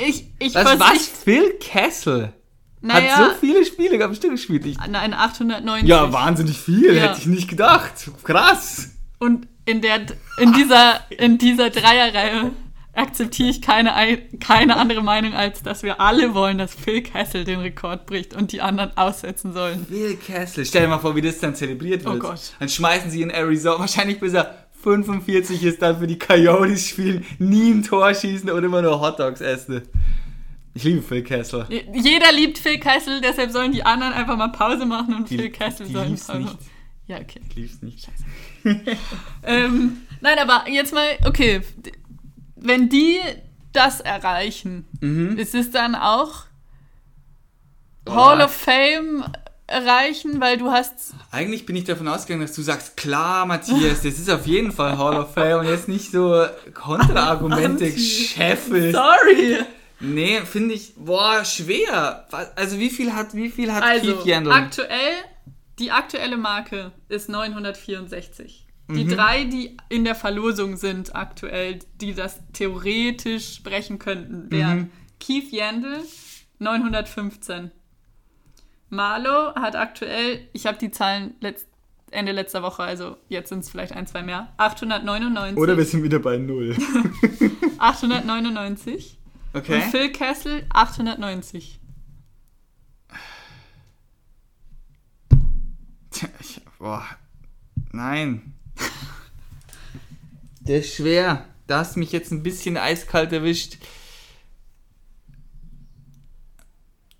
[0.00, 1.08] Ich, ich Was, was?
[1.08, 2.32] Phil Kessel?
[2.80, 4.64] Naja, Hat so viele Spiele am Stück gespielt.
[4.66, 5.88] Ich, nein, 890.
[5.88, 6.94] ja, wahnsinnig viel.
[6.94, 7.02] Ja.
[7.08, 8.08] Hätte ich nicht gedacht.
[8.22, 8.90] Krass.
[9.18, 10.06] Und in, der,
[10.38, 12.52] in, dieser, in dieser Dreierreihe
[12.98, 17.44] akzeptiere ich keine, ei- keine andere Meinung, als dass wir alle wollen, dass Phil Kessel
[17.44, 19.86] den Rekord bricht und die anderen aussetzen sollen.
[19.86, 20.64] Phil Kessel.
[20.66, 22.16] Stell dir mal vor, wie das dann zelebriert wird.
[22.16, 22.52] Oh Gott.
[22.58, 27.24] Dann schmeißen sie in Arizona, wahrscheinlich bis er 45 ist, dann für die Coyotes spielen,
[27.38, 29.82] nie ein Tor schießen und immer nur Hotdogs essen.
[30.74, 31.66] Ich liebe Phil Kessel.
[31.92, 35.50] Jeder liebt Phil Kessel, deshalb sollen die anderen einfach mal Pause machen und Die- Phil
[35.50, 36.52] Kessel die soll lieb's Pause nicht.
[36.52, 36.66] machen.
[37.08, 37.40] Ja, okay.
[37.48, 38.08] Ich lieb's nicht.
[39.42, 41.60] Ähm, nein, aber jetzt mal, okay,
[42.60, 43.18] wenn die
[43.72, 45.36] das erreichen, Mhm.
[45.38, 46.44] ist es dann auch
[48.06, 48.14] Oh.
[48.14, 49.24] Hall of Fame
[49.66, 54.14] erreichen, weil du hast Eigentlich bin ich davon ausgegangen, dass du sagst, klar, Matthias, das
[54.18, 57.90] ist auf jeden Fall Hall of Fame und jetzt nicht so Kontraargumente Anti.
[57.90, 58.94] gescheffelt.
[58.94, 59.58] Sorry.
[60.00, 62.26] Nee, finde ich, boah, schwer.
[62.56, 64.52] Also wie viel hat, wie viel hat Also, Keith Yandel?
[64.54, 65.12] aktuell,
[65.78, 68.64] die aktuelle Marke ist 964.
[68.90, 69.08] Die Mhm.
[69.10, 74.90] drei, die in der Verlosung sind aktuell, die das theoretisch brechen könnten, wären Mhm.
[75.20, 76.02] Keith Yandel
[76.58, 77.70] 915.
[78.90, 81.66] Marlo hat aktuell, ich habe die Zahlen letzt,
[82.10, 85.58] Ende letzter Woche, also jetzt sind es vielleicht ein, zwei mehr, 899.
[85.58, 86.74] Oder wir sind wieder bei Null.
[87.78, 89.18] 899.
[89.52, 89.74] Okay.
[89.74, 91.78] Und Phil Kessel 890.
[96.10, 97.04] Tja, ich, boah,
[97.92, 98.54] nein.
[100.68, 101.46] Der ist schwer.
[101.66, 103.78] Da hast du mich jetzt ein bisschen eiskalt erwischt.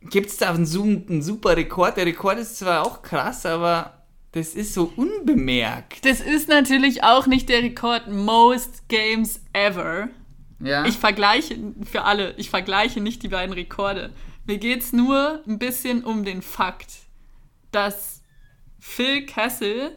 [0.02, 1.96] Gibt es da einen, einen super Rekord?
[1.96, 6.04] Der Rekord ist zwar auch krass, aber das ist so unbemerkt.
[6.04, 10.08] Das ist natürlich auch nicht der Rekord Most Games Ever.
[10.60, 10.84] Ja.
[10.86, 11.56] Ich vergleiche,
[11.90, 14.12] für alle, ich vergleiche nicht die beiden Rekorde.
[14.46, 16.92] Mir geht es nur ein bisschen um den Fakt,
[17.70, 18.22] dass
[18.78, 19.96] Phil Kessel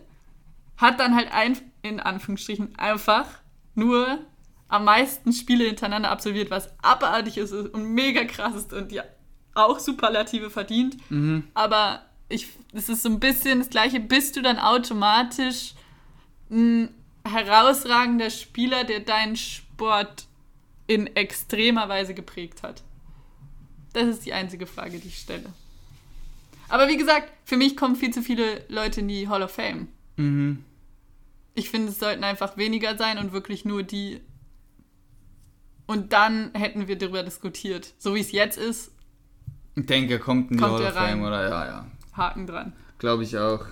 [0.77, 3.40] hat dann halt ein, in Anführungsstrichen einfach
[3.75, 4.19] nur
[4.67, 9.03] am meisten Spiele hintereinander absolviert, was abartig ist und mega krass ist und ja
[9.53, 10.97] auch Superlative verdient.
[11.11, 11.43] mhm.
[11.53, 13.99] Aber ich, es ist so ein bisschen das Gleiche.
[13.99, 15.73] Bist du dann automatisch
[16.49, 16.89] ein
[17.27, 20.25] herausragender Spieler, der deinen Sport
[20.87, 22.83] in extremer Weise geprägt hat?
[23.93, 25.51] Das ist die einzige Frage, die ich stelle.
[26.69, 29.89] Aber wie gesagt, für mich kommen viel zu viele Leute in die Hall of Fame.
[30.15, 30.63] Mhm.
[31.53, 34.21] Ich finde, es sollten einfach weniger sein und wirklich nur die.
[35.85, 37.93] Und dann hätten wir darüber diskutiert.
[37.97, 38.91] So wie es jetzt ist,
[39.75, 41.49] Ich denke, er kommt in die Kommt Hall of Fame, oder?
[41.49, 41.85] Ja, ja.
[42.13, 42.73] Haken dran.
[42.99, 43.65] Glaube ich auch.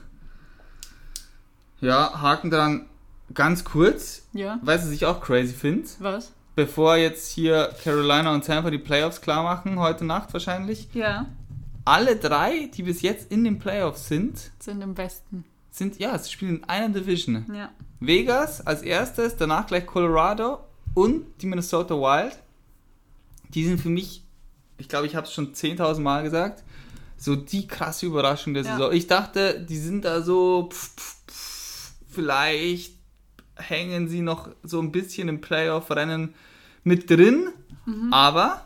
[1.82, 2.88] Ja, Haken dran.
[3.34, 4.28] Ganz kurz.
[4.34, 4.60] Ja.
[4.64, 5.88] Weißt du, was ich auch crazy finde?
[6.00, 6.34] Was?
[6.56, 10.90] Bevor jetzt hier Carolina und Tampa die Playoffs klar machen, heute Nacht wahrscheinlich.
[10.94, 11.28] Ja.
[11.86, 15.46] Alle drei, die bis jetzt in den Playoffs sind, Sind im Westen.
[15.72, 17.46] Sind, ja, sie spielen in einer Division.
[17.54, 17.70] Ja.
[18.00, 20.60] Vegas als erstes, danach gleich Colorado
[20.94, 22.38] und die Minnesota Wild.
[23.50, 24.24] Die sind für mich,
[24.78, 26.64] ich glaube, ich habe es schon 10.000 Mal gesagt,
[27.18, 28.72] so die krasse Überraschung der Ja.
[28.78, 28.94] Saison.
[28.94, 32.96] Ich dachte, die sind da so, pff, pff, pff, vielleicht
[33.56, 36.34] hängen sie noch so ein bisschen im Playoff-Rennen
[36.84, 37.50] mit drin,
[37.86, 38.14] Mhm.
[38.14, 38.66] aber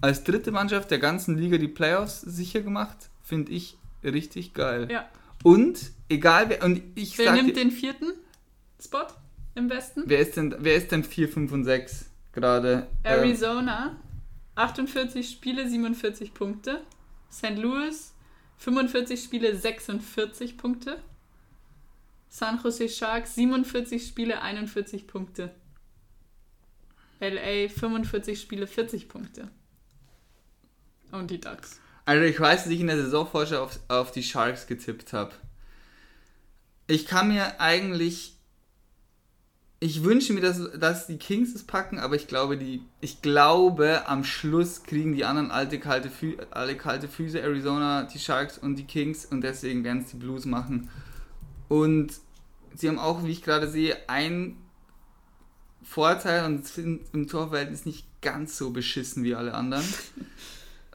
[0.00, 4.88] als dritte Mannschaft der ganzen Liga die Playoffs sicher gemacht, finde ich richtig geil.
[4.90, 5.06] Ja.
[5.46, 8.06] Und egal wer, und ich Wer nimmt dir- den vierten
[8.82, 9.06] Spot
[9.54, 10.02] im Westen?
[10.06, 12.88] Wer ist denn, wer ist denn 4, 5 und 6 gerade?
[13.04, 13.96] Ähm, Arizona,
[14.56, 16.82] 48 Spiele, 47 Punkte.
[17.30, 17.56] St.
[17.56, 18.12] Louis,
[18.56, 21.00] 45 Spiele, 46 Punkte.
[22.28, 25.54] San Jose Sharks, 47 Spiele, 41 Punkte.
[27.20, 29.48] LA, 45 Spiele, 40 Punkte.
[31.12, 31.80] Und die Ducks.
[32.06, 35.32] Also ich weiß, dass ich in der Saisonvorschau auf, auf die Sharks getippt habe.
[36.86, 38.32] Ich kann mir eigentlich.
[39.78, 44.08] Ich wünsche mir, dass, dass die Kings es packen, aber ich glaube, die, ich glaube,
[44.08, 48.76] am Schluss kriegen die anderen alte kalte, Fü alle kalte Füße, Arizona, die Sharks und
[48.76, 50.88] die Kings und deswegen werden es die Blues machen.
[51.68, 52.14] Und
[52.74, 54.56] sie haben auch, wie ich gerade sehe, einen
[55.82, 59.84] Vorteil und sind im Torverhältnis nicht ganz so beschissen wie alle anderen.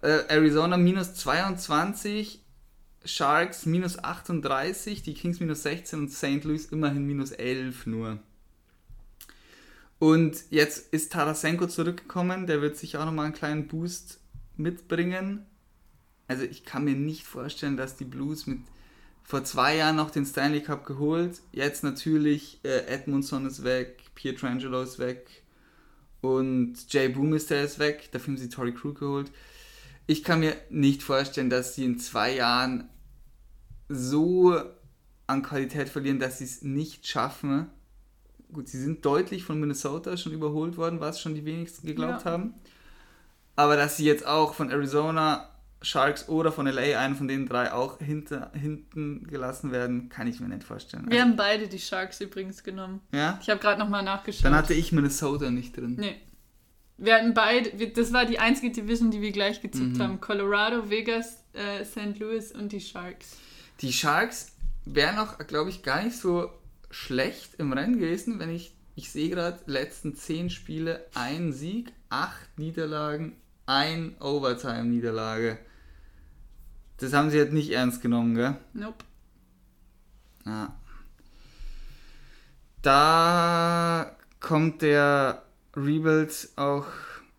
[0.02, 2.44] äh, Arizona minus 22,
[3.04, 6.44] Sharks minus 38, die Kings minus 16 und St.
[6.44, 8.20] Louis immerhin minus 11 nur.
[10.00, 14.20] Und jetzt ist Tarasenko zurückgekommen, der wird sich auch nochmal einen kleinen Boost
[14.58, 15.46] mitbringen.
[16.28, 18.60] Also ich kann mir nicht vorstellen, dass die Blues mit
[19.24, 24.82] vor zwei Jahren noch den Stanley Cup geholt, jetzt natürlich äh, Edmundson ist weg, Pietrangelo
[24.82, 25.44] ist weg
[26.22, 29.32] und Jay Boomister ist weg, dafür haben sie Tory Crew geholt.
[30.12, 32.90] Ich kann mir nicht vorstellen, dass sie in zwei Jahren
[33.88, 34.60] so
[35.28, 37.68] an Qualität verlieren, dass sie es nicht schaffen.
[38.52, 42.32] Gut, sie sind deutlich von Minnesota schon überholt worden, was schon die wenigsten geglaubt Ja.
[42.32, 42.54] haben.
[43.56, 45.48] Aber dass sie jetzt auch von Arizona,
[45.82, 50.42] Sharks oder von LA, einen von den drei, auch hinter, hinten gelassen werden, kann ich
[50.42, 51.06] mir nicht vorstellen.
[51.10, 53.00] Wir haben beide die Sharks übrigens genommen.
[53.14, 53.40] ja?
[53.42, 54.44] Ich habe gerade nochmal nachgeschaut.
[54.44, 55.96] Dann hatte ich Minnesota nicht drin.
[55.98, 56.18] Nee.
[57.04, 60.02] Wir hatten beide, wir- das war die einzige Division, die wir gleich gezippt Mhm.
[60.04, 60.22] haben.
[60.22, 62.20] Colorado, Vegas, äh, St.
[62.20, 63.38] Louis und die Sharks.
[63.82, 64.52] Die Sharks
[64.86, 66.52] wären auch, glaube ich, gar nicht so
[66.92, 72.60] schlecht im Rennen gewesen, wenn ich, ich sehe gerade, letzten zehn Spiele ein Sieg, acht
[72.60, 73.36] Niederlagen,
[73.66, 75.58] ein Overtime-Niederlage.
[76.98, 78.58] Das haben sie halt nicht ernst genommen, gell?
[78.74, 79.04] Nope.
[80.46, 80.76] Ja.
[82.82, 85.44] Da kommt der
[85.76, 86.86] Rebuild auch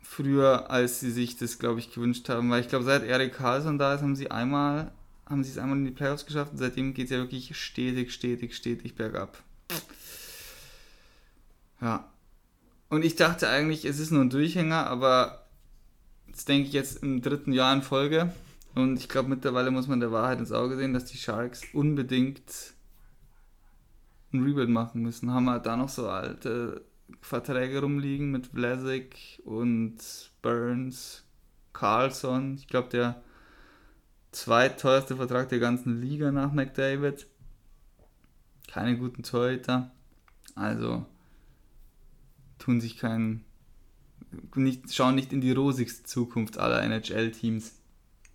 [0.03, 2.51] früher, als sie sich das, glaube ich, gewünscht haben.
[2.51, 4.93] Weil ich glaube, seit Erik Karlsson da ist, haben sie einmal,
[5.27, 8.13] haben sie es einmal in die Playoffs geschafft und seitdem geht es ja wirklich stetig,
[8.13, 9.43] stetig, stetig bergab.
[11.81, 12.09] Ja.
[12.89, 15.47] Und ich dachte eigentlich, es ist nur ein Durchhänger, aber
[16.31, 18.33] das denke ich jetzt im dritten Jahr in Folge.
[18.75, 22.75] Und ich glaube, mittlerweile muss man der Wahrheit ins Auge sehen, dass die Sharks unbedingt
[24.33, 25.33] ein Rebuild machen müssen.
[25.33, 26.83] Haben halt da noch so alte
[27.21, 29.97] Verträge rumliegen mit Vlasic und
[30.41, 31.25] Burns,
[31.73, 32.55] Carlson.
[32.55, 33.23] Ich glaube, der
[34.33, 37.27] zweitteuerste Vertrag der ganzen Liga nach McDavid.
[38.69, 39.91] Keine guten Torhüter.
[40.55, 41.07] Also
[42.59, 43.45] tun sich keinen.
[44.55, 47.75] Nicht, schauen nicht in die rosigste Zukunft aller NHL-Teams.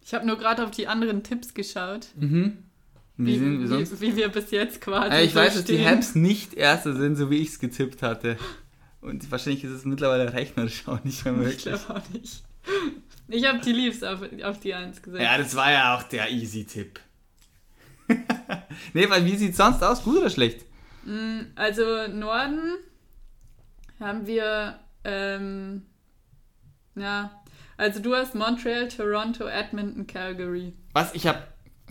[0.06, 2.08] Ich habe nur gerade auf die anderen Tipps geschaut.
[2.16, 2.64] Mhm.
[3.18, 4.00] Wie, Wie, sind wir sonst?
[4.00, 5.16] wie, wie wir bis jetzt quasi.
[5.16, 5.90] Äh, ich so weiß, dass die stehen.
[5.90, 8.38] Habs nicht Erste sind, so wie ich es getippt hatte.
[9.02, 11.64] Und wahrscheinlich ist es mittlerweile rechnerisch auch nicht mehr Ich möglich.
[11.64, 12.44] glaube auch nicht.
[13.30, 15.24] Ich habe die Leafs auf, auf die 1 gesetzt.
[15.24, 17.00] Ja, das war ja auch der Easy-Tipp.
[18.94, 20.04] nee, weil wie sieht sonst aus?
[20.04, 20.66] Gut oder schlecht?
[21.06, 22.76] Mm, Also Norden
[24.00, 25.86] haben wir, ähm,
[26.96, 27.32] ja,
[27.78, 30.74] also du hast Montreal, Toronto, Edmonton, Calgary.
[30.94, 31.14] Was?
[31.16, 31.44] Ich habe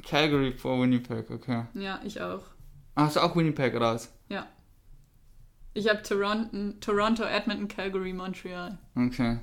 [0.02, 1.64] Calgary vor Winnipeg, okay.
[1.74, 2.42] Ja, ich auch.
[2.96, 4.10] Hast du auch Winnipeg raus?
[4.28, 4.46] Ja.
[5.76, 8.78] Ich habe Toronto, Toronto, Edmonton, Calgary, Montreal.
[8.96, 9.38] Okay.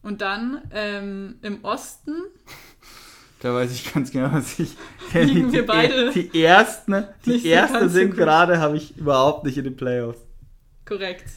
[0.00, 2.14] Und dann ähm, im Osten
[3.40, 4.74] Da weiß ich ganz genau, was ich.
[5.12, 9.58] Liegen die, wir beide Die, die ersten, die so sind gerade, habe ich überhaupt nicht
[9.58, 10.18] in den Playoffs.
[10.86, 11.28] Korrekt.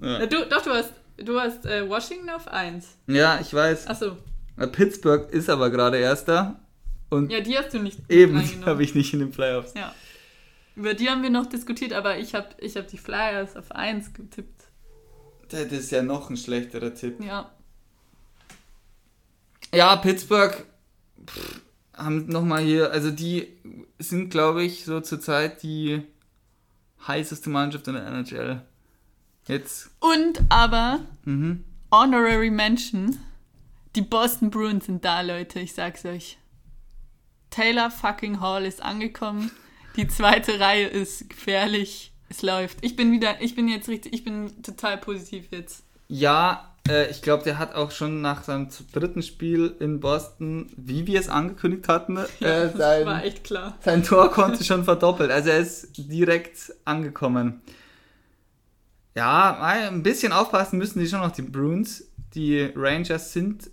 [0.00, 2.86] Ja, Du, doch, du hast, du hast äh, Washington auf 1.
[3.08, 3.88] ja ich weiß.
[3.88, 4.16] Achso.
[4.72, 6.60] Pittsburgh ist aber gerade Erster.
[7.10, 9.74] Und Ja, die hast du nicht eben habe ich nicht in den Playoffs.
[9.74, 9.92] Ja.
[10.76, 14.12] Über die haben wir noch diskutiert, aber ich habe ich hab die Flyers auf 1
[14.12, 14.64] getippt.
[15.48, 17.22] Das ist ja noch ein schlechterer Tipp.
[17.22, 17.52] Ja.
[19.72, 20.64] Ja, Pittsburgh
[21.26, 21.60] pff,
[21.94, 23.48] haben nochmal hier, also die
[23.98, 26.02] sind, glaube ich, so zurzeit die
[27.06, 28.62] heißeste Mannschaft in der NHL.
[29.46, 31.64] Jetzt, Und aber mhm.
[31.92, 33.18] Honorary Mention.
[33.94, 36.38] Die Boston Bruins sind da, Leute, ich sag's euch.
[37.50, 39.52] Taylor fucking Hall ist angekommen.
[39.96, 42.12] Die zweite Reihe ist gefährlich.
[42.28, 42.78] Es läuft.
[42.82, 45.84] Ich bin wieder, ich bin jetzt richtig, ich bin total positiv jetzt.
[46.08, 51.06] Ja, äh, ich glaube, der hat auch schon nach seinem dritten Spiel in Boston, wie
[51.06, 53.78] wir es angekündigt hatten, äh, das sein, war echt klar.
[53.80, 55.30] sein Tor konnte schon verdoppelt.
[55.30, 57.62] Also er ist direkt angekommen.
[59.14, 62.10] Ja, ein bisschen aufpassen müssen die schon noch, die Bruins.
[62.34, 63.70] Die Rangers sind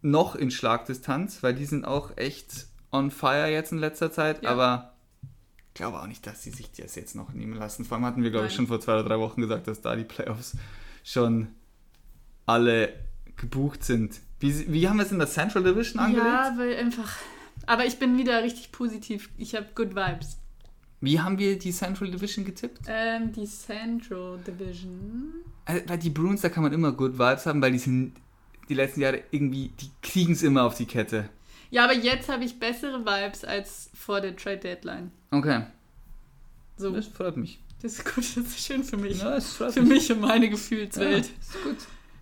[0.00, 4.50] noch in Schlagdistanz, weil die sind auch echt on fire jetzt in letzter Zeit, Ja.
[4.50, 4.95] aber
[5.76, 7.84] glaube auch nicht, dass sie sich das jetzt noch nehmen lassen.
[7.84, 9.94] Vor allem hatten wir, glaube ich, schon vor zwei oder drei Wochen gesagt, dass da
[9.94, 10.56] die Playoffs
[11.04, 11.48] schon
[12.46, 12.92] alle
[13.36, 14.20] gebucht sind.
[14.40, 16.26] Wie, wie haben wir es in der Central Division angelegt?
[16.26, 17.12] Ja, weil einfach.
[17.66, 19.30] Aber ich bin wieder richtig positiv.
[19.36, 20.38] Ich habe good vibes.
[21.00, 22.80] Wie haben wir die Central Division getippt?
[22.88, 25.34] Ähm, die Central Division.
[25.66, 28.14] Also, Bei die Bruins, da kann man immer Good Vibes haben, weil die sind
[28.68, 31.28] die letzten Jahre irgendwie, die kriegen es immer auf die Kette.
[31.70, 35.10] Ja, aber jetzt habe ich bessere Vibes als vor der Trade Deadline.
[35.30, 35.64] Okay,
[36.76, 37.60] So, das freut mich.
[37.82, 39.18] das ist gut, das ist schön für mich.
[39.18, 41.26] Ja, das freut Für mich und meine Gefühlswelt.
[41.26, 41.76] Ja, ist gut.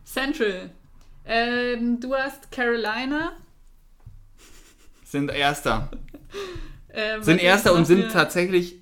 [0.04, 0.70] Central.
[1.26, 3.32] Ähm, du hast Carolina.
[5.04, 5.90] Sind Erster.
[6.96, 8.78] Ähm, Sind Erster und sind tatsächlich,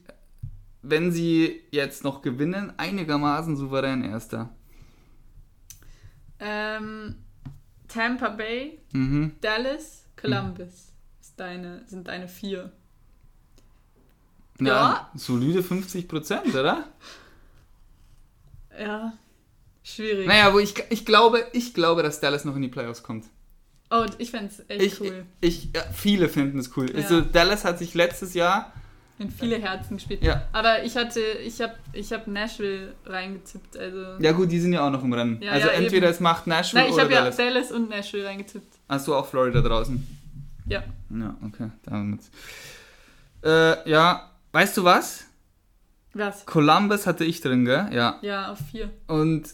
[0.83, 4.51] wenn sie jetzt noch gewinnen, einigermaßen souverän Erster.
[6.39, 7.17] Ähm,
[7.89, 9.33] Tampa Bay, Mhm.
[9.41, 12.73] Dallas, Columbus ist deine, sind deine vier.
[14.61, 15.11] Ja, Ja.
[15.15, 16.87] solide 50 Prozent, oder?
[18.79, 19.13] Ja,
[19.83, 20.27] schwierig.
[20.27, 23.27] Naja, wo ich, ich, glaube, ich glaube, dass Dallas noch in die Playoffs kommt.
[23.91, 25.27] Oh, ich fände es echt Ich, cool.
[25.41, 26.89] ich, ja, viele finden es cool.
[26.91, 26.97] Ja.
[26.97, 28.73] Also Dallas hat sich letztes Jahr,
[29.23, 30.23] In viele Herzen gespielt.
[30.23, 33.77] ja, Aber ich hatte, ich habe ich hab Nashville reingetippt.
[33.77, 33.99] Also.
[34.19, 35.41] ja gut, die sind ja auch noch im Rennen.
[35.41, 36.15] Ja, also ja, entweder eben.
[36.15, 37.37] es macht Nashville Nein, ich oder habe ja Dallas.
[37.37, 38.79] Dallas und Nashville reingetippt.
[38.89, 40.05] Hast du auch Florida draußen?
[40.67, 40.83] Ja.
[41.11, 42.21] Ja, okay, damit.
[43.45, 45.25] Äh, ja, weißt du was?
[46.15, 46.45] Was?
[46.45, 47.89] Columbus hatte ich drin, gell?
[47.93, 48.19] Ja.
[48.23, 48.91] Ja, auf vier.
[49.07, 49.49] Und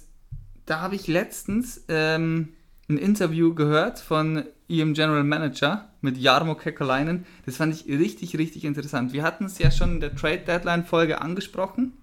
[0.67, 2.55] da habe ich letztens ähm,
[2.89, 7.27] ein Interview gehört von ihrem General Manager mit Jarmo Kekalainen.
[7.47, 9.13] Das fand ich richtig, richtig interessant.
[9.13, 11.95] Wir hatten es ja schon in der Trade Deadline Folge angesprochen,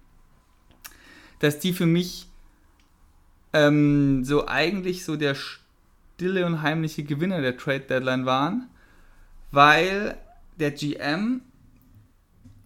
[1.38, 2.26] dass die für mich
[3.52, 8.68] ähm, so eigentlich so der stille und heimliche Gewinner der Trade Deadline waren,
[9.52, 10.18] weil
[10.58, 11.42] der GM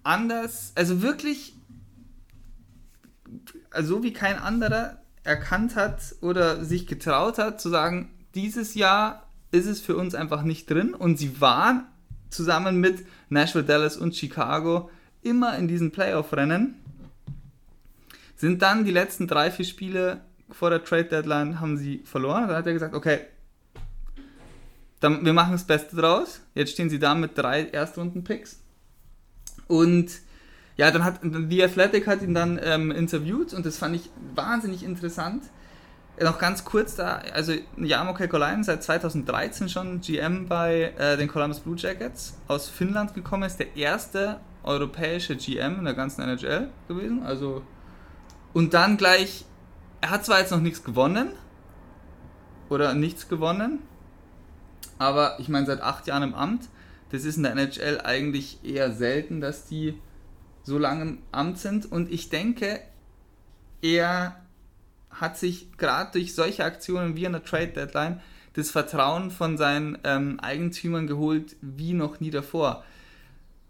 [0.03, 1.55] anders, also wirklich
[3.71, 9.27] also so wie kein anderer erkannt hat oder sich getraut hat zu sagen, dieses Jahr
[9.53, 11.87] ist es für uns einfach nicht drin und sie waren
[12.31, 14.91] zusammen mit Nashville, Dallas und Chicago
[15.23, 16.75] immer in diesen Playoff-Rennen,
[18.37, 22.49] sind dann die letzten drei, vier Spiele vor der Trade Deadline haben sie verloren.
[22.49, 23.21] Dann hat er gesagt, okay,
[25.01, 26.41] dann, wir machen das Beste draus.
[26.55, 28.61] Jetzt stehen sie da mit drei Erstrunden-Picks.
[29.67, 30.11] Und
[30.77, 34.83] ja, dann hat The Athletic hat ihn dann ähm, interviewt und das fand ich wahnsinnig
[34.83, 35.45] interessant.
[36.23, 41.61] Noch ganz kurz da, also Jarmo Kekolainen seit 2013 schon GM bei äh, den Columbus
[41.61, 47.23] Blue Jackets aus Finnland gekommen, ist der erste europäische GM in der ganzen NHL gewesen.
[47.23, 47.63] Also
[48.53, 49.47] und dann gleich,
[50.03, 51.31] er hat zwar jetzt noch nichts gewonnen
[52.69, 53.79] oder nichts gewonnen,
[54.99, 56.69] aber ich meine seit acht Jahren im Amt,
[57.13, 59.99] das ist in der NHL eigentlich eher selten, dass die
[60.63, 61.91] so lange im Amt sind.
[61.91, 62.81] Und ich denke,
[63.83, 64.37] er
[65.11, 68.21] hat sich gerade durch solche Aktionen wie der Trade Deadline
[68.55, 72.85] das Vertrauen von seinen ähm, Eigentümern geholt wie noch nie davor.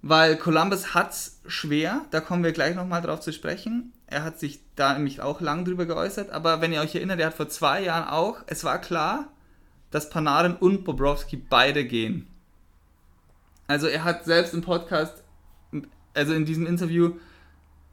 [0.02, 3.92] Weil Columbus hat es schwer, da kommen wir gleich nochmal drauf zu sprechen.
[4.06, 7.26] Er hat sich da nämlich auch lang drüber geäußert, aber wenn ihr euch erinnert, er
[7.26, 9.28] hat vor zwei Jahren auch, es war klar,
[9.90, 12.26] dass Panarin und Bobrovsky beide gehen.
[13.66, 15.22] Also er hat selbst im Podcast,
[16.14, 17.12] also in diesem Interview,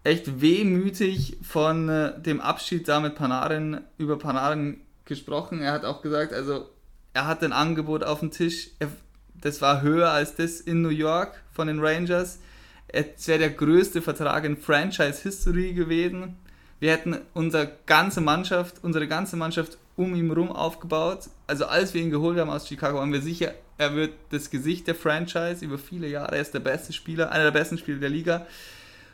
[0.08, 5.62] echt wehmütig von äh, dem Abschied da mit Panarin über Panarin gesprochen.
[5.62, 6.70] Er hat auch gesagt, also
[7.14, 8.90] er hatte ein Angebot auf dem Tisch, er,
[9.36, 12.40] das war höher als das in New York von den Rangers.
[12.88, 16.38] Es wäre der größte Vertrag in Franchise-History gewesen.
[16.80, 21.30] Wir hätten unsere ganze Mannschaft, unsere ganze Mannschaft um ihn herum aufgebaut.
[21.48, 24.88] Also als wir ihn geholt haben aus Chicago, waren wir sicher, er wird das Gesicht
[24.88, 26.36] der Franchise über viele Jahre.
[26.36, 28.48] Er ist der beste Spieler, einer der besten Spieler der Liga.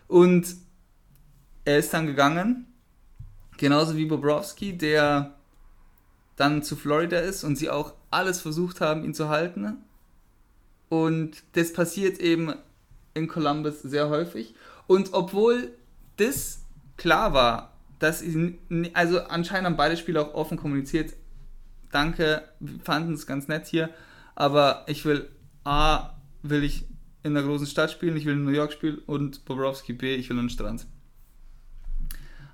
[0.07, 0.45] Und
[1.65, 2.67] er ist dann gegangen,
[3.57, 5.35] genauso wie Bobrovsky, der
[6.35, 9.77] dann zu Florida ist und sie auch alles versucht haben, ihn zu halten.
[10.89, 12.53] Und das passiert eben
[13.13, 14.55] in Columbus sehr häufig.
[14.87, 15.71] Und obwohl
[16.17, 16.63] das
[16.97, 18.35] klar war, dass ich,
[18.93, 21.13] also anscheinend haben beide Spieler auch offen kommuniziert.
[21.91, 23.89] Danke, wir fanden es ganz nett hier,
[24.35, 25.29] aber ich will
[25.63, 26.11] A,
[26.41, 26.85] will ich
[27.23, 30.29] in einer großen Stadt spielen, ich will in New York spielen und Bobrovsky B, ich
[30.29, 30.85] will den Strand.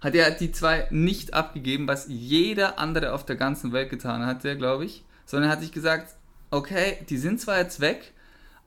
[0.01, 4.41] Hat er die zwei nicht abgegeben, was jeder andere auf der ganzen Welt getan hat,
[4.41, 6.15] glaube ich, sondern hat sich gesagt,
[6.51, 8.13] okay, die sind zwar jetzt weg,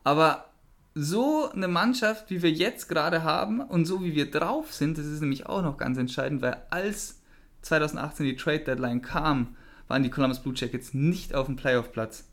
[0.05, 0.47] aber
[0.95, 5.07] so eine Mannschaft, wie wir jetzt gerade haben und so wie wir drauf sind, das
[5.07, 7.21] ist nämlich auch noch ganz entscheidend, weil als
[7.63, 9.57] 2018 die Trade Deadline kam,
[9.89, 12.29] waren die Columbus Blue Jackets nicht auf dem Playoff-Platz.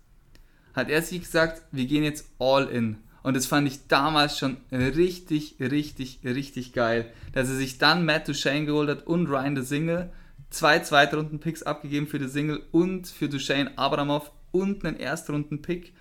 [0.73, 2.97] Hat er sich gesagt, wir gehen jetzt all in.
[3.23, 8.27] Und das fand ich damals schon richtig, richtig, richtig geil, dass er sich dann Matt
[8.27, 10.11] Duchesne geholt hat und Ryan the Single,
[10.49, 15.93] zwei Zweitrunden-Picks abgegeben für the Single und für Duchesne Abramov und einen Erstrunden-Pick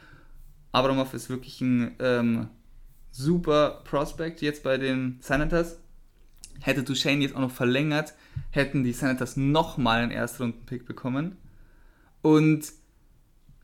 [0.73, 2.49] Abramov ist wirklich ein ähm,
[3.11, 5.79] super Prospect jetzt bei den Senators.
[6.61, 8.15] Hätte Duchesne jetzt auch noch verlängert,
[8.51, 11.37] hätten die Senators nochmal einen Erstrunden-Pick bekommen.
[12.21, 12.73] Und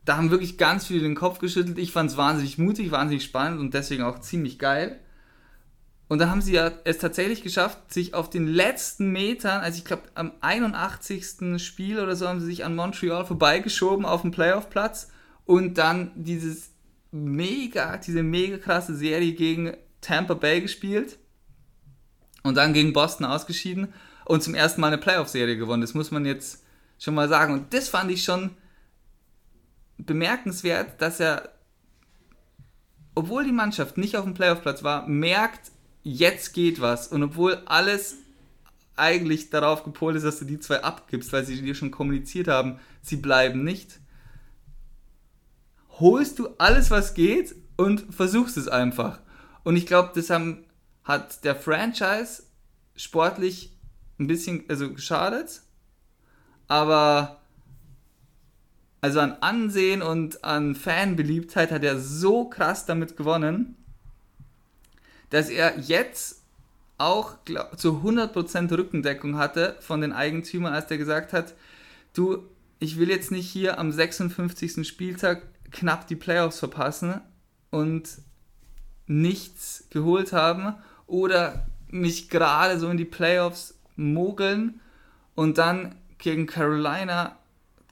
[0.05, 1.78] da haben wirklich ganz viele den Kopf geschüttelt.
[1.78, 5.00] Ich fand es wahnsinnig mutig, wahnsinnig spannend und deswegen auch ziemlich geil.
[6.09, 9.84] Und da haben sie ja es tatsächlich geschafft, sich auf den letzten Metern, also ich
[9.84, 11.62] glaube am 81.
[11.62, 15.11] Spiel oder so, haben sie sich an Montreal vorbeigeschoben auf dem Playoff-Platz
[15.46, 16.70] und dann dieses
[17.11, 21.18] mega, diese mega krasse Serie gegen Tampa Bay gespielt
[22.42, 23.88] und dann gegen Boston ausgeschieden
[24.26, 25.80] und zum ersten Mal eine Playoff-Serie gewonnen.
[25.80, 26.62] Das muss man jetzt
[26.98, 27.55] schon mal sagen.
[27.55, 28.50] Und das fand ich schon
[30.07, 31.50] bemerkenswert, dass er,
[33.14, 37.09] obwohl die Mannschaft nicht auf dem Playoff-Platz war, merkt, jetzt geht was.
[37.09, 38.16] Und obwohl alles
[38.96, 42.78] eigentlich darauf gepolt ist, dass du die zwei abgibst, weil sie dir schon kommuniziert haben,
[43.02, 43.98] sie bleiben nicht,
[45.98, 49.20] holst du alles, was geht und versuchst es einfach.
[49.64, 50.64] Und ich glaube, das haben,
[51.02, 52.44] hat der Franchise
[52.96, 53.76] sportlich
[54.18, 55.62] ein bisschen also geschadet,
[56.68, 57.40] aber
[59.05, 63.76] also an Ansehen und an Fanbeliebtheit hat er so krass damit gewonnen,
[65.28, 66.40] dass er jetzt
[66.96, 71.52] auch glaub, zu 100% Rückendeckung hatte von den Eigentümern, als der gesagt hat,
[72.14, 72.48] du,
[72.78, 74.88] ich will jetzt nicht hier am 56.
[74.88, 77.20] Spieltag knapp die Playoffs verpassen
[77.68, 78.09] und
[79.07, 80.76] nichts geholt haben
[81.07, 84.80] oder mich gerade so in die Playoffs mogeln
[85.34, 87.36] und dann gegen Carolina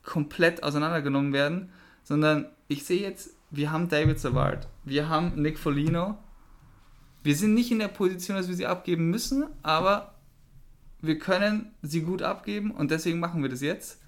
[0.03, 1.71] komplett auseinandergenommen werden,
[2.03, 6.19] sondern ich sehe jetzt, wir haben David Savard, wir haben Nick Folino,
[7.23, 10.15] wir sind nicht in der Position, dass wir sie abgeben müssen, aber
[11.01, 14.01] wir können sie gut abgeben und deswegen machen wir das jetzt.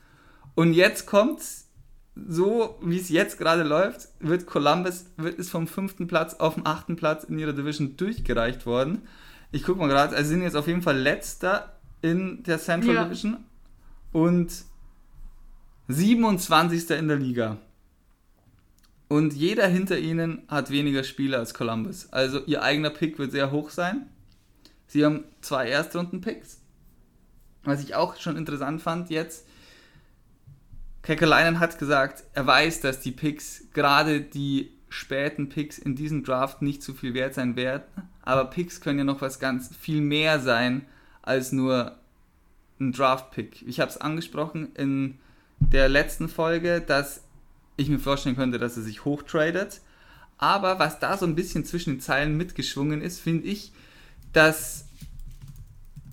[0.55, 1.69] Und jetzt kommt's,
[2.15, 6.67] so wie es jetzt gerade läuft, wird Columbus wird es vom fünften Platz auf den
[6.67, 9.03] achten Platz in ihrer Division durchgereicht worden.
[9.51, 13.05] Ich gucke mal gerade, also sind jetzt auf jeden Fall letzter in der Central ja.
[13.05, 13.39] Division
[14.13, 14.53] und
[15.89, 16.91] 27.
[16.91, 17.59] in der Liga.
[19.09, 22.11] Und jeder hinter ihnen hat weniger Spieler als Columbus.
[22.11, 24.09] Also ihr eigener Pick wird sehr hoch sein.
[24.87, 26.61] Sie haben zwei Erstrunden-Picks.
[27.65, 29.47] Was ich auch schon interessant fand jetzt,
[31.03, 36.63] Kekalainen hat gesagt, er weiß, dass die Picks, gerade die späten Picks in diesem Draft
[36.63, 37.85] nicht so viel wert sein werden,
[38.23, 40.87] aber Picks können ja noch was ganz viel mehr sein
[41.21, 41.99] als nur
[42.81, 43.67] ein Draft-Pick.
[43.67, 45.19] Ich habe es angesprochen in
[45.73, 47.23] der letzten Folge, dass
[47.77, 49.81] ich mir vorstellen könnte, dass er sich hochtradet.
[50.39, 53.73] Aber was da so ein bisschen zwischen den Zeilen mitgeschwungen ist, finde ich,
[54.33, 54.87] dass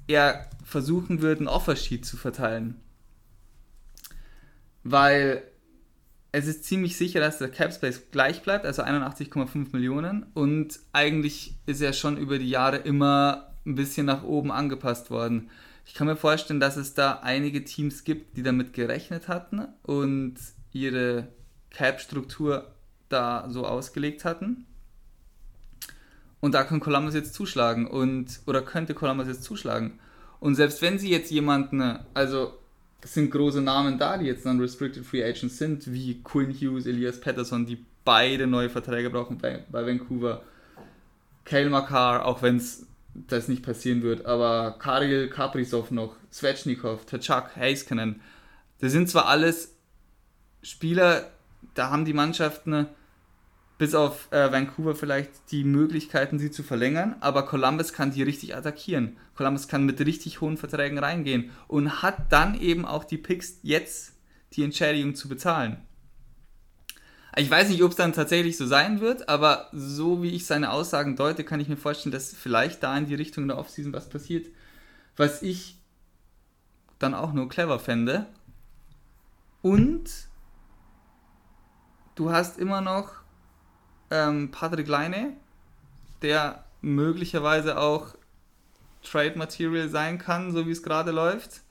[0.07, 2.81] er versuchen würde, ein Offersheet zu verteilen
[4.83, 5.43] weil
[6.31, 10.25] es ist ziemlich sicher, dass der Cap Space gleich bleibt, also 81,5 Millionen.
[10.33, 15.49] Und eigentlich ist er schon über die Jahre immer ein bisschen nach oben angepasst worden.
[15.85, 20.35] Ich kann mir vorstellen, dass es da einige Teams gibt, die damit gerechnet hatten und
[20.71, 21.27] ihre
[21.69, 22.71] Cap-Struktur
[23.09, 24.65] da so ausgelegt hatten.
[26.39, 29.99] Und da kann Columbus jetzt zuschlagen und oder könnte Columbus jetzt zuschlagen.
[30.39, 32.53] Und selbst wenn sie jetzt jemanden, also
[33.03, 37.19] sind große Namen da, die jetzt dann Restricted Free Agents sind, wie Quinn Hughes, Elias
[37.19, 40.41] Patterson, die beide neue Verträge brauchen bei, bei Vancouver.
[41.45, 47.55] Kale Makar, auch wenn es das nicht passieren wird, aber Karel Kaprizov noch, Svechnikov, Tachak,
[47.55, 48.21] Heiskanen,
[48.79, 49.75] das sind zwar alles
[50.63, 51.31] Spieler,
[51.73, 52.87] da haben die Mannschaften
[53.77, 58.55] bis auf äh, Vancouver vielleicht die Möglichkeiten, sie zu verlängern, aber Columbus kann die richtig
[58.55, 59.17] attackieren.
[59.35, 64.13] Columbus kann mit richtig hohen Verträgen reingehen und hat dann eben auch die Picks, jetzt
[64.53, 65.77] die Entschädigung zu bezahlen.
[67.37, 70.71] Ich weiß nicht, ob es dann tatsächlich so sein wird, aber so wie ich seine
[70.71, 74.09] Aussagen deute, kann ich mir vorstellen, dass vielleicht da in die Richtung der Offseason was
[74.09, 74.47] passiert,
[75.15, 75.77] was ich
[76.99, 78.25] dann auch nur clever fände.
[79.61, 80.09] Und
[82.15, 83.21] du hast immer noch
[84.09, 85.33] ähm, Patrick Leine,
[86.21, 88.15] der möglicherweise auch
[89.03, 91.61] Trade Material sein kann, so wie es gerade läuft.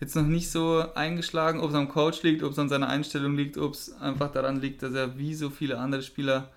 [0.00, 3.36] Jetzt noch nicht so eingeschlagen, ob es am Coach liegt, ob es an seiner Einstellung
[3.36, 6.50] liegt, ob es einfach daran liegt, dass er wie so viele andere Spieler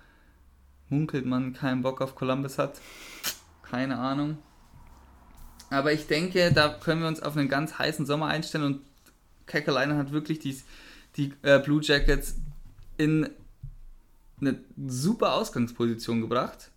[0.88, 2.80] munkelt man keinen Bock auf Columbus hat.
[3.62, 4.38] Keine Ahnung.
[5.70, 8.80] Aber ich denke, da können wir uns auf einen ganz heißen Sommer einstellen und
[9.46, 10.56] Kekalainen hat wirklich die,
[11.16, 12.36] die äh, Blue Jackets
[12.98, 13.28] in
[14.40, 16.70] eine super Ausgangsposition gebracht.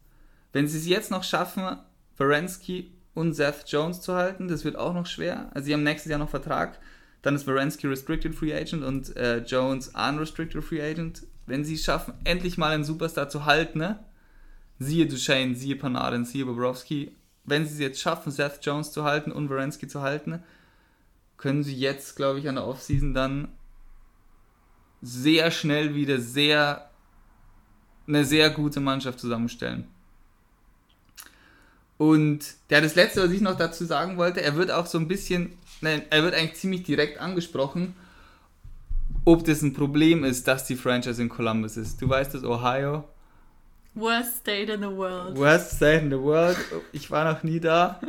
[0.54, 1.78] Wenn sie es jetzt noch schaffen,
[2.18, 5.50] Varensky und Seth Jones zu halten, das wird auch noch schwer.
[5.56, 6.78] Also sie haben nächstes Jahr noch Vertrag.
[7.24, 11.26] Dann ist Varensky Restricted Free Agent und äh, Jones Unrestricted Free Agent.
[11.48, 14.00] Wenn sie es schaffen, endlich mal einen Superstar zu halten, ne?
[14.78, 19.32] siehe Duchesne, siehe Panarin, siehe Bobrovsky, wenn sie es jetzt schaffen, Seth Jones zu halten
[19.32, 20.44] und Varensky zu halten,
[21.38, 23.48] können sie jetzt, glaube ich, an der Offseason dann
[25.02, 26.90] sehr schnell wieder sehr
[28.08, 29.88] eine sehr gute Mannschaft zusammenstellen.
[31.98, 32.40] Und
[32.70, 35.54] ja, das letzte, was ich noch dazu sagen wollte, er wird auch so ein bisschen,
[35.82, 37.96] nein, er wird eigentlich ziemlich direkt angesprochen,
[39.24, 42.02] ob das ein Problem ist, dass die Franchise in Columbus ist.
[42.02, 43.06] Du weißt das, Ohio.
[43.96, 45.38] Worst state in the world.
[45.38, 46.58] Worst state in the world.
[46.92, 48.00] Ich war noch nie da.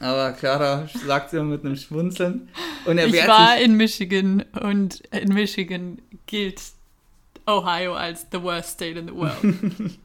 [0.00, 2.48] Aber Clara sagt es immer mit einem Schmunzeln.
[2.84, 6.60] Und er ich war in Michigan und in Michigan gilt
[7.46, 9.36] Ohio als the worst state in the world.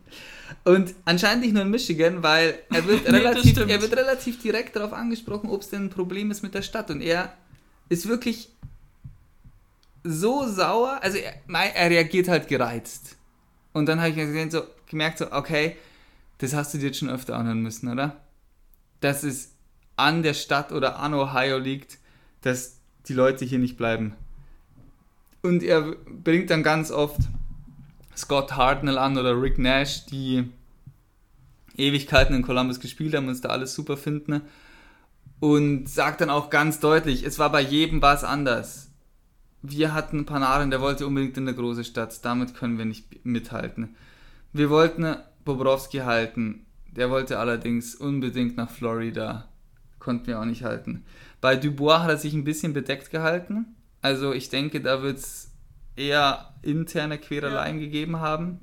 [0.63, 4.75] Und anscheinend nicht nur in Michigan, weil er wird, nee, relativ, er wird relativ direkt
[4.75, 6.89] darauf angesprochen, ob es denn ein Problem ist mit der Stadt.
[6.89, 7.33] Und er
[7.89, 8.49] ist wirklich
[10.03, 11.33] so sauer, also er,
[11.75, 13.17] er reagiert halt gereizt.
[13.73, 15.77] Und dann habe ich gesehen, so, gemerkt, so, okay,
[16.39, 18.21] das hast du dir jetzt schon öfter anhören müssen, oder?
[18.99, 19.51] Dass es
[19.95, 21.99] an der Stadt oder an Ohio liegt,
[22.41, 22.77] dass
[23.07, 24.15] die Leute hier nicht bleiben.
[25.41, 27.19] Und er bringt dann ganz oft
[28.15, 30.49] Scott Hartnell an oder Rick Nash, die
[31.77, 34.41] Ewigkeiten in Columbus gespielt haben und es da alles super finden.
[35.39, 38.91] Und sagt dann auch ganz deutlich, es war bei jedem was anders.
[39.63, 43.95] Wir hatten Panarin, der wollte unbedingt in eine große Stadt, damit können wir nicht mithalten.
[44.53, 49.47] Wir wollten Bobrowski halten, der wollte allerdings unbedingt nach Florida,
[49.99, 51.05] konnten wir auch nicht halten.
[51.41, 55.50] Bei Dubois hat er sich ein bisschen bedeckt gehalten, also ich denke, da wird es
[56.01, 57.85] eher interne Quereleien ja.
[57.85, 58.59] gegeben haben.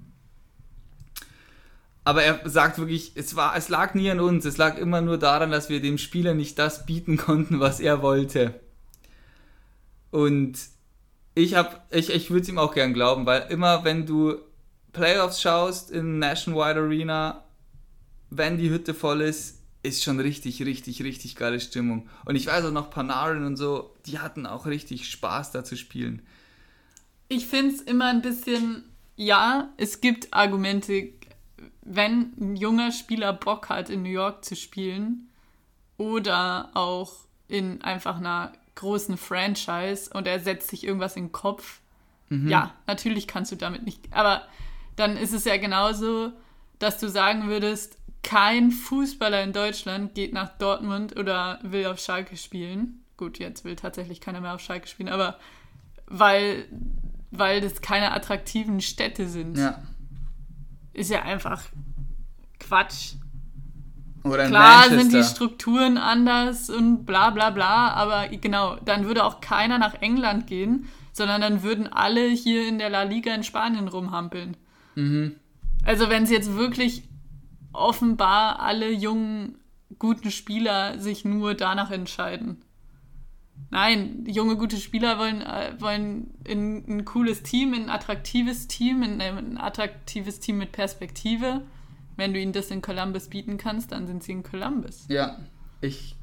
[2.05, 5.19] Aber er sagt wirklich, es, war, es lag nie an uns, es lag immer nur
[5.19, 8.59] daran, dass wir dem Spieler nicht das bieten konnten, was er wollte.
[10.11, 10.59] Und
[11.35, 11.55] ich,
[11.91, 14.37] ich, ich würde es ihm auch gern glauben, weil immer wenn du
[14.93, 17.45] Playoffs schaust in Nationwide Arena,
[18.31, 22.09] wenn die Hütte voll ist, ist schon richtig, richtig, richtig geile Stimmung.
[22.25, 25.77] Und ich weiß auch noch, Panarin und so, die hatten auch richtig Spaß da zu
[25.77, 26.23] spielen.
[27.29, 28.85] Ich finde es immer ein bisschen,
[29.17, 31.11] ja, es gibt Argumente,
[31.83, 35.29] wenn ein junger Spieler Bock hat, in New York zu spielen
[35.97, 37.13] oder auch
[37.49, 41.81] in einfach einer großen Franchise und er setzt sich irgendwas in den Kopf.
[42.29, 42.49] Mhm.
[42.49, 44.43] Ja, natürlich kannst du damit nicht, aber
[44.97, 46.33] dann ist es ja genauso,
[46.79, 52.37] dass du sagen würdest, kein Fußballer in Deutschland geht nach Dortmund oder will auf Schalke
[52.37, 53.03] spielen.
[53.17, 55.39] Gut, jetzt will tatsächlich keiner mehr auf Schalke spielen, aber
[56.07, 56.67] weil,
[57.31, 59.59] weil das keine attraktiven Städte sind.
[59.59, 59.83] Ja.
[60.93, 61.63] Ist ja einfach
[62.59, 63.15] Quatsch.
[64.25, 69.41] Oder Klar sind die Strukturen anders und bla bla bla, aber genau, dann würde auch
[69.41, 73.89] keiner nach England gehen, sondern dann würden alle hier in der La Liga in Spanien
[73.89, 74.57] rumhampeln.
[74.97, 75.37] Mhm.
[75.85, 77.05] Also wenn es jetzt wirklich
[77.73, 79.59] offenbar alle jungen,
[79.99, 82.63] guten Spieler sich nur danach entscheiden.
[83.71, 89.03] Nein, junge, gute Spieler wollen, äh, wollen in ein cooles Team, in ein attraktives Team,
[89.03, 91.63] in ein attraktives Team mit Perspektive.
[92.17, 95.07] Wenn du ihnen das in Columbus bieten kannst, dann sind sie in Columbus.
[95.09, 95.39] Ja,
[95.81, 96.17] ich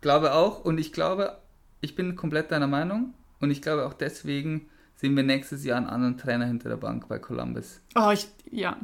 [0.00, 1.38] glaube auch und ich glaube,
[1.80, 5.86] ich bin komplett deiner Meinung und ich glaube auch deswegen sehen wir nächstes Jahr einen
[5.86, 7.80] anderen Trainer hinter der Bank bei Columbus.
[7.94, 8.76] Oh, ich, ja,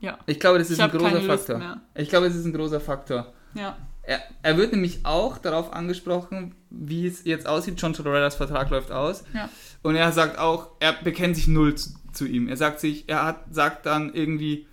[0.00, 1.80] ja, Ich glaube, das ist Ich ein großer Faktor.
[1.94, 3.32] Ich glaube, es ist ein großer Faktor.
[3.54, 3.76] ja.
[4.06, 7.80] Er, er wird nämlich auch darauf angesprochen, wie es jetzt aussieht.
[7.80, 9.24] John Tortorella's Vertrag läuft aus.
[9.34, 9.50] Ja.
[9.82, 12.48] Und er sagt auch, er bekennt sich null zu, zu ihm.
[12.48, 14.66] Er sagt sich, er hat, sagt dann irgendwie,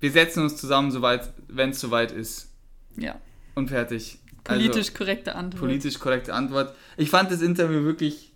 [0.00, 2.50] wir setzen uns zusammen, soweit, wenn es soweit ist.
[2.96, 3.16] Ja.
[3.54, 4.18] Und fertig.
[4.42, 5.62] Politisch korrekte Antwort.
[5.62, 6.74] Also, politisch korrekte Antwort.
[6.96, 8.32] Ich fand das Interview wirklich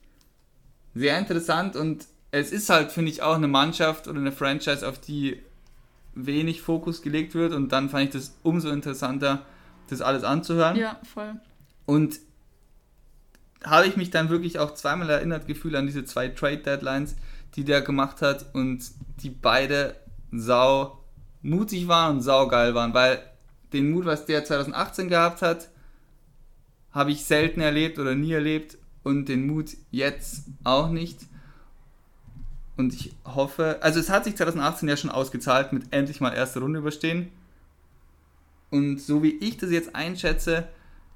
[0.95, 5.01] sehr interessant und es ist halt, finde ich, auch eine Mannschaft oder eine Franchise, auf
[5.01, 5.41] die
[6.15, 9.45] wenig Fokus gelegt wird und dann fand ich das umso interessanter,
[9.91, 10.77] das alles anzuhören.
[10.77, 11.35] Ja, voll.
[11.87, 12.21] Und
[13.65, 17.17] habe ich mich dann wirklich auch zweimal erinnert gefühlt an diese zwei Trade Deadlines,
[17.57, 18.83] die der gemacht hat und
[19.23, 19.97] die beide
[20.33, 20.99] sau
[21.43, 23.23] mutig waren und sau geil waren, weil
[23.73, 25.69] den Mut, was der 2018 gehabt hat,
[26.93, 31.21] habe ich selten erlebt oder nie erlebt und den Mut jetzt auch nicht.
[32.77, 36.61] Und ich hoffe, also es hat sich 2018 ja schon ausgezahlt mit endlich mal erste
[36.61, 37.31] Runde überstehen.
[38.71, 40.69] Und so wie ich das jetzt einschätze,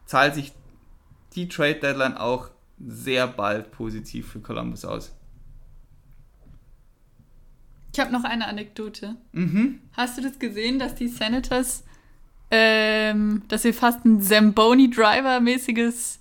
[0.07, 0.53] zahlt sich
[1.35, 5.15] die Trade Deadline auch sehr bald positiv für Columbus aus.
[7.93, 9.15] Ich habe noch eine Anekdote.
[9.33, 9.81] Mhm.
[9.93, 11.85] Hast du das gesehen, dass die Senators,
[12.51, 16.19] ähm, dass wir fast ein Zamboni-Driver-mäßiges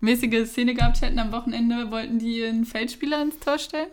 [0.00, 3.88] mäßige Szene gehabt hätten am Wochenende, wollten die einen Feldspieler ins Tor stellen?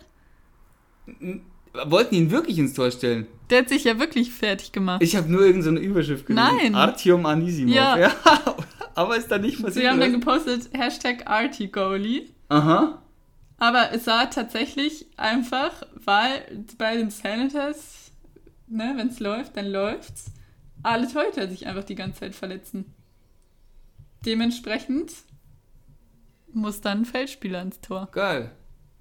[1.74, 3.26] Wollten ihn wirklich ins Tor stellen?
[3.50, 5.02] Der hat sich ja wirklich fertig gemacht.
[5.02, 6.48] Ich habe nur irgendeine so Überschrift gelesen.
[6.58, 6.76] Nein.
[6.76, 7.76] Artyom Anisimov.
[7.76, 8.12] Ja.
[8.96, 9.84] aber ist da nicht passiert.
[9.84, 12.30] Sie haben dann gepostet, Hashtag Artie-Goalie.
[12.50, 13.02] Aha.
[13.58, 18.12] Aber es war tatsächlich einfach, weil bei den Senators,
[18.68, 20.32] ne, wenn es läuft, dann läuft's.
[20.84, 22.94] Alle Torhüter sich einfach die ganze Zeit verletzen.
[24.26, 25.14] Dementsprechend
[26.52, 28.10] muss dann ein Feldspieler ins Tor.
[28.12, 28.52] Geil.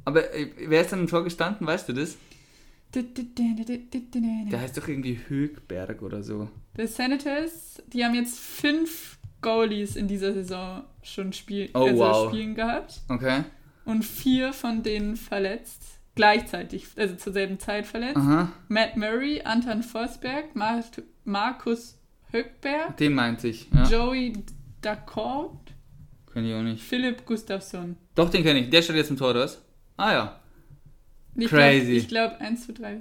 [0.05, 2.17] Aber äh, wer ist dann im Tor gestanden, weißt du das?
[2.95, 6.49] Der heißt doch irgendwie Högberg oder so.
[6.77, 12.29] Die Senators, die haben jetzt fünf Goalies in dieser Saison schon spiel Oh, also wow.
[12.29, 13.01] spielen gehabt.
[13.09, 13.45] Okay.
[13.85, 15.99] Und vier von denen verletzt.
[16.15, 18.19] Gleichzeitig, also zur selben Zeit verletzt.
[18.19, 18.53] Aha.
[18.69, 20.85] Matt Murray, Anton Forsberg, Mar
[21.25, 21.99] Markus
[22.31, 23.69] Höckberg, Den meinte ich.
[23.73, 23.85] Ja.
[23.85, 24.35] Joey
[24.83, 25.73] Dacord,
[26.33, 26.83] Kenn ich auch nicht.
[26.83, 27.97] Philipp Gustafsson.
[28.15, 28.71] Doch, den kenne ich.
[28.71, 29.63] Der steht jetzt im Tor, oder was?
[29.97, 30.41] Ah ja.
[31.37, 31.87] Ich Crazy.
[31.87, 33.01] Glaub, ich glaube, 1, 2, 3.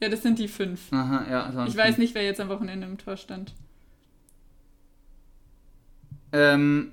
[0.00, 0.92] Ja, das sind die fünf.
[0.92, 1.52] Aha, ja.
[1.52, 3.54] sonst Ich weiß nicht, wer jetzt am Wochenende im Tor stand.
[6.32, 6.92] Ähm,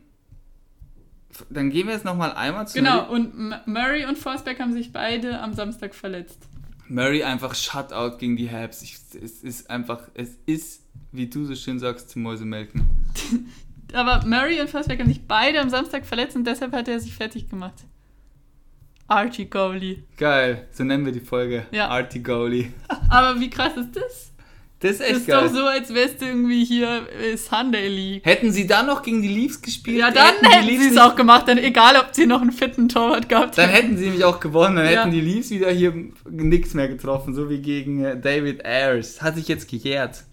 [1.50, 4.94] dann gehen wir jetzt nochmal einmal zu Genau, und M Murray und Forsberg haben sich
[4.94, 6.48] beide am Samstag verletzt.
[6.88, 8.82] Murray einfach Shutout gegen die Habs.
[8.84, 12.88] Ich, es ist einfach, es ist, wie du so schön sagst, zum Mäusemelken.
[13.94, 17.14] Aber Murray und Forsberg haben sich beide am Samstag verletzt und deshalb hat er sich
[17.14, 17.86] fertig gemacht.
[19.14, 20.04] Archie Goalie.
[20.18, 21.66] Geil, so nennen wir die Folge.
[21.72, 21.88] Ja.
[21.90, 22.72] Artie Goalie.
[23.10, 24.30] Aber wie krass ist das?
[24.80, 25.48] Das ist Das echt ist geil.
[25.48, 28.26] doch so, als wärst du irgendwie hier äh, Sunday League.
[28.26, 29.98] Hätten sie dann noch gegen die Leafs gespielt?
[29.98, 32.52] Ja, dann die hätten Leafs sie es auch gemacht, dann egal, ob sie noch einen
[32.52, 35.02] fitten Torwart gehabt Dann hätten sie nämlich auch gewonnen, dann Ja.
[35.02, 35.94] hätten die Leafs wieder hier
[36.30, 39.22] nichts mehr getroffen, so wie gegen äh, David Ayers.
[39.22, 40.24] Hat sich jetzt gejährt.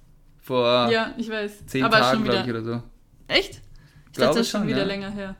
[0.41, 1.66] Vor Ja, ich weiß.
[1.66, 2.59] zehn Aber Tagen, schon glaube wieder.
[2.59, 2.83] ich, oder so.
[3.28, 3.51] Echt?
[3.51, 4.85] Ich Glaube dachte, das ist schon schon, wieder ja.
[4.85, 5.37] länger her.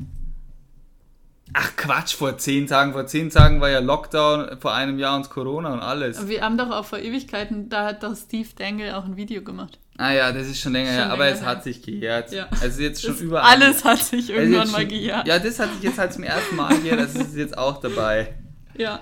[1.53, 2.93] Ach Quatsch, vor zehn Tagen.
[2.93, 6.19] Vor zehn Tagen war ja Lockdown, vor einem Jahr und Corona und alles.
[6.19, 9.43] Aber wir haben doch auch vor Ewigkeiten, da hat doch Steve Dangle auch ein Video
[9.43, 9.79] gemacht.
[9.99, 11.49] Ah ja, das ist schon länger Schon her, aber länger es her.
[11.49, 12.33] hat sich gejährt.
[12.33, 12.49] Ja.
[12.61, 15.27] Also jetzt schon Das über alles hat sich irgendwann mal gejagt.
[15.29, 18.35] Ja, das hat sich jetzt halt zum ersten Mal gejährt, das ist jetzt auch dabei.
[18.77, 19.01] Ja.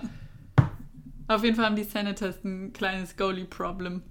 [1.28, 4.03] Auf jeden Fall haben die Senators ein kleines Goalie-Problem.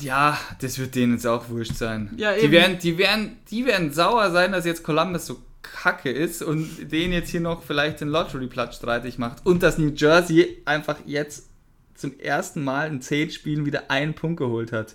[0.00, 2.12] Ja, das wird denen jetzt auch wurscht sein.
[2.16, 2.52] Ja, die, eben.
[2.52, 7.12] werden, die, werden, die werden sauer sein, dass jetzt Columbus so kacke ist und denen
[7.12, 9.44] jetzt hier noch vielleicht den Lottery-Platz streitig macht.
[9.44, 11.48] Und dass New Jersey einfach jetzt
[11.94, 14.94] zum ersten Mal in zehn Spielen wieder einen Punkt geholt hat.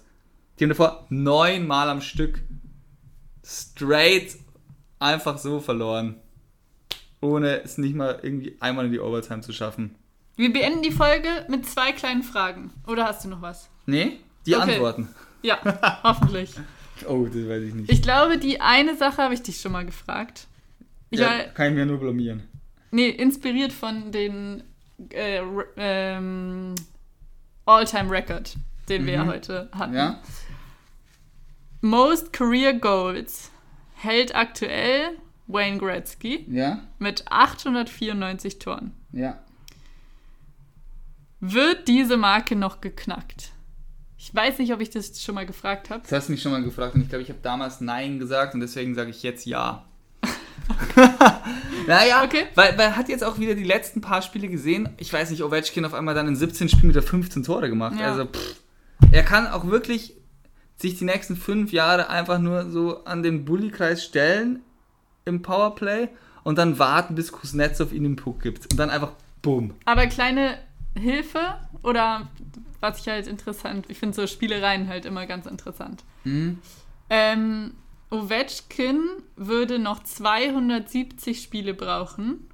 [0.58, 2.42] Die haben davor neunmal am Stück
[3.46, 4.38] straight
[5.00, 6.16] einfach so verloren.
[7.22, 9.96] Ohne es nicht mal irgendwie einmal in die Overtime zu schaffen.
[10.36, 12.72] Wir beenden die Folge mit zwei kleinen Fragen.
[12.88, 13.70] Oder hast du noch was?
[13.86, 14.20] Nee?
[14.46, 14.74] Die Okay.
[14.74, 15.10] Antworten.
[15.42, 15.60] Ja,
[16.04, 16.52] hoffentlich.
[17.08, 17.90] Oh, das weiß ich nicht.
[17.90, 20.48] Ich glaube, die eine Sache habe ich dich schon mal gefragt.
[21.10, 22.44] Ich ja, war, kann ich mir nur blamieren.
[22.92, 24.64] nee, inspiriert von den
[25.12, 25.42] äh,
[25.78, 26.76] ähm,
[27.66, 28.56] All-Time Record,
[28.90, 29.30] den wir ja Mhm.
[29.30, 29.94] heute hatten.
[29.94, 30.22] Ja?
[31.82, 33.52] Most Career Goals
[33.96, 35.12] hält aktuell
[35.48, 36.84] Wayne Gretzky Ja?
[37.00, 38.92] mit 894 Toren.
[39.14, 39.40] Ja.
[41.40, 43.52] Wird diese Marke noch geknackt?
[44.18, 46.02] Ich weiß nicht, ob ich das schon mal gefragt habe.
[46.02, 48.54] Das hast du mich schon mal gefragt und ich glaube, ich habe damals Nein gesagt
[48.54, 49.86] und deswegen sage ich jetzt Ja.
[51.88, 52.46] naja, Okay.
[52.56, 54.90] weil, weil er hat jetzt auch wieder die letzten paar Spiele gesehen.
[54.98, 57.96] Ich weiß nicht, Ovechkin auf einmal dann in 17 Spielen wieder 15 Tore gemacht.
[58.00, 58.12] Ja.
[58.12, 58.56] Also, pff,
[59.12, 60.16] er kann auch wirklich
[60.78, 64.62] sich die nächsten fünf Jahre einfach nur so an den Bullykreis stellen
[65.26, 66.08] im Powerplay
[66.44, 68.72] und dann warten, bis Kuznetsov ihm den Puck gibt.
[68.72, 69.12] Und dann einfach
[69.42, 69.74] bumm.
[69.86, 70.58] Aber kleine
[70.98, 71.40] Hilfe
[71.84, 72.30] oder
[72.80, 76.04] was ich halt interessant, ich finde so Spielereien halt immer ganz interessant.
[76.24, 76.60] Mhm.
[77.10, 77.74] Ähm,
[78.12, 79.02] Ovechkin
[79.36, 82.46] würde noch 270 Spiele brauchen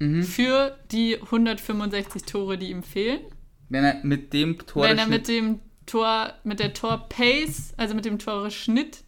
[0.00, 0.22] Mhm.
[0.24, 3.20] für die 165 Tore, die ihm fehlen.
[3.68, 8.04] Wenn er mit dem Tor Wenn er mit dem Tor, mit der Tor-Pace, also mit
[8.04, 9.04] dem Tore-Schnitt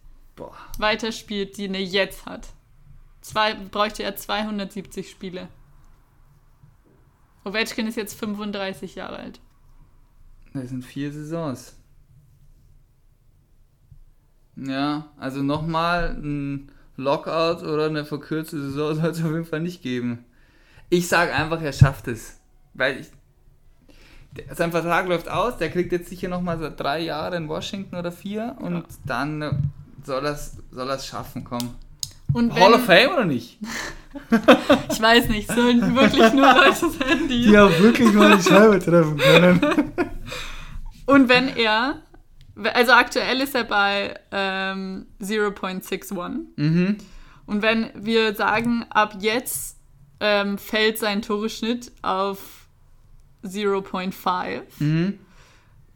[0.77, 2.47] weiterspielt, die er jetzt hat.
[3.21, 5.49] Zwei, bräuchte er 270 Spiele.
[7.43, 9.39] Ovechkin ist jetzt 35 Jahre alt.
[10.53, 11.76] Das sind vier Saisons.
[14.57, 19.81] Ja, also nochmal ein Lockout oder eine verkürzte Saison soll es auf jeden Fall nicht
[19.83, 20.25] geben.
[20.89, 22.39] Ich sage einfach, er schafft es.
[22.73, 23.07] Weil ich,
[24.55, 28.11] sein Vertrag läuft aus, der kriegt jetzt sicher nochmal so drei Jahre in Washington oder
[28.11, 28.83] vier und Ja.
[29.05, 29.51] dann äh,
[30.03, 31.75] soll das soll das schaffen, komm.
[32.33, 33.57] Und Hall of Fame oder nicht?
[34.91, 37.57] ich weiß nicht, sollen wirklich nur Leute sein, die.
[37.57, 39.61] auch wirklich mal die Scheibe treffen können.
[41.05, 42.01] Und wenn er,
[42.73, 46.45] also aktuell ist er bei ähm, 0.61.
[46.55, 46.97] Mhm.
[47.45, 49.77] Und wenn wir sagen, ab jetzt
[50.19, 52.67] ähm, fällt sein Toreschnitt auf
[53.43, 55.19] 0.5, Mhm.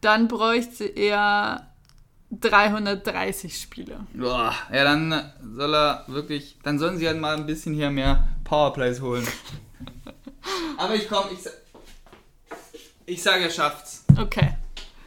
[0.02, 1.68] dann bräuchte er
[2.32, 4.06] 330 Spiele.
[4.14, 8.28] Boah, ja, dann soll er wirklich, dann sollen sie halt mal ein bisschen hier mehr
[8.46, 9.28] Powerplays holen.
[10.78, 11.40] Aber ich komm, ich,
[13.06, 14.06] ich sage, er schafft's.
[14.18, 14.54] Okay.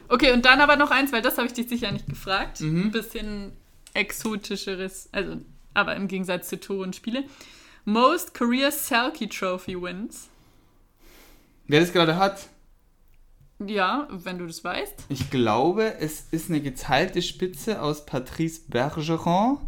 [0.08, 2.60] Okay, und dann aber noch eins, weil das habe ich dich sicher nicht gefragt.
[2.60, 2.82] Mhm.
[2.84, 3.52] Ein bisschen
[3.94, 5.36] exotischeres, also,
[5.72, 7.24] aber im Gegensatz zu Tore und Spiele.
[7.84, 10.28] Most Career Selkie Trophy Wins.
[11.66, 12.48] Wer das gerade hat,
[13.64, 15.04] Ja, wenn du das weißt.
[15.08, 19.58] ich glaube, es ist eine geteilte Spitze aus Patrice Bergeron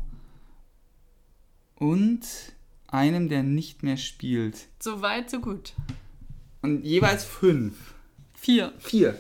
[1.77, 2.21] und
[2.89, 4.57] einem, der nicht mehr spielt.
[4.81, 5.73] So weit, so gut.
[6.63, 7.95] Und jeweils fünf.
[8.35, 8.73] Vier.
[8.79, 9.19] Vier.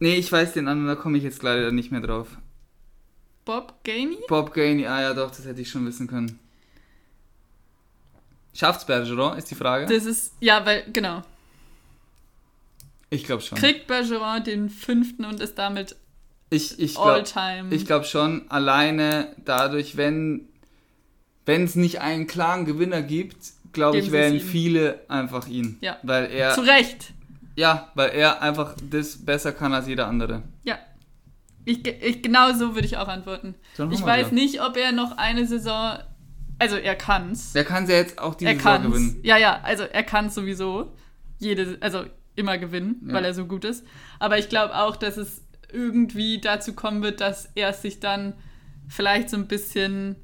[0.00, 2.28] Nee, ich weiß den anderen, da komme ich jetzt leider nicht mehr drauf.
[3.44, 4.18] Bob Gainey?
[4.28, 6.38] Bob Gainey, ah ja doch, das hätte ich schon wissen können.
[8.54, 9.86] Schafft's Bergeron, ist die Frage?
[9.86, 11.22] Das ist, ja, weil, genau.
[13.10, 13.58] Ich glaube schon.
[13.58, 15.96] Kriegt Bergeron den fünften und ist damit
[16.50, 17.74] Ich, ich glaube All-Time.
[17.74, 20.48] ich glaub schon, alleine dadurch, wenn
[21.46, 23.36] wenn es nicht einen klaren Gewinner gibt,
[23.72, 25.78] glaube ich, wählen viele einfach ihn.
[25.80, 25.96] Ja.
[26.02, 27.14] Weil er, Zu Recht.
[27.58, 30.44] Ja, weil er einfach das besser kann als jeder andere.
[30.62, 30.78] Ja.
[31.64, 33.54] Ich, ich, genau so würde ich auch antworten.
[33.90, 35.98] Ich weiß nicht, ob er noch eine Saison.
[36.60, 37.52] Also, er kann's.
[37.52, 38.86] Der kann sie jetzt auch diese er Saison kann's.
[38.86, 39.20] gewinnen.
[39.22, 40.94] Ja, ja, also er kann sowieso.
[41.40, 42.04] Jede, also
[42.36, 43.14] immer gewinnen, Ja.
[43.14, 43.84] weil er so gut ist.
[44.18, 45.42] Aber ich glaube auch, dass es
[45.72, 48.34] irgendwie dazu kommen wird, dass er sich dann
[48.88, 50.16] vielleicht so ein bisschen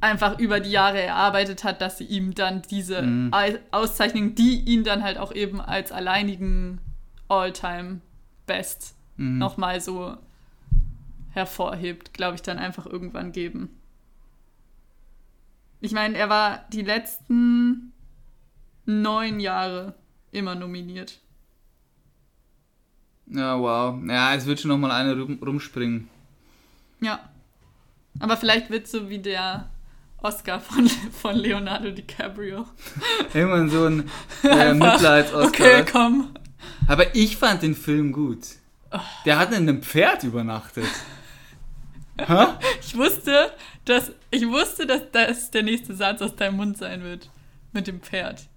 [0.00, 3.32] einfach über die Jahre erarbeitet hat, dass sie ihm dann diese Mhm.
[3.34, 6.80] Au- Auszeichnung, die ihn dann halt auch eben als alleinigen
[7.28, 9.38] All-Time-Best Mhm.
[9.38, 10.16] nochmal so
[11.32, 13.70] hervorhebt, glaube ich, dann einfach irgendwann geben.
[15.80, 17.92] Ich meine, er war die letzten
[18.86, 19.94] neun Jahre
[20.32, 21.18] immer nominiert.
[23.26, 23.98] Ja, wow.
[24.08, 26.08] Ja, es wird schon nochmal eine rum, rumspringen.
[27.00, 27.20] Ja.
[28.20, 29.68] Aber vielleicht wird so wie der
[30.20, 32.66] Oscar von, von Leonardo DiCaprio.
[33.34, 34.10] Irgendwann so ein
[34.42, 35.46] äh, Mitleids-Oscar.
[35.48, 36.30] Okay, komm.
[36.86, 38.40] Aber ich fand den Film gut.
[39.24, 40.86] Der hat in einem Pferd übernachtet.
[42.18, 42.46] Hä?
[42.80, 43.52] Ich wusste,
[43.84, 47.30] dass ich wusste, dass das der nächste Satz aus deinem Mund sein wird.
[47.72, 48.48] Mit dem Pferd.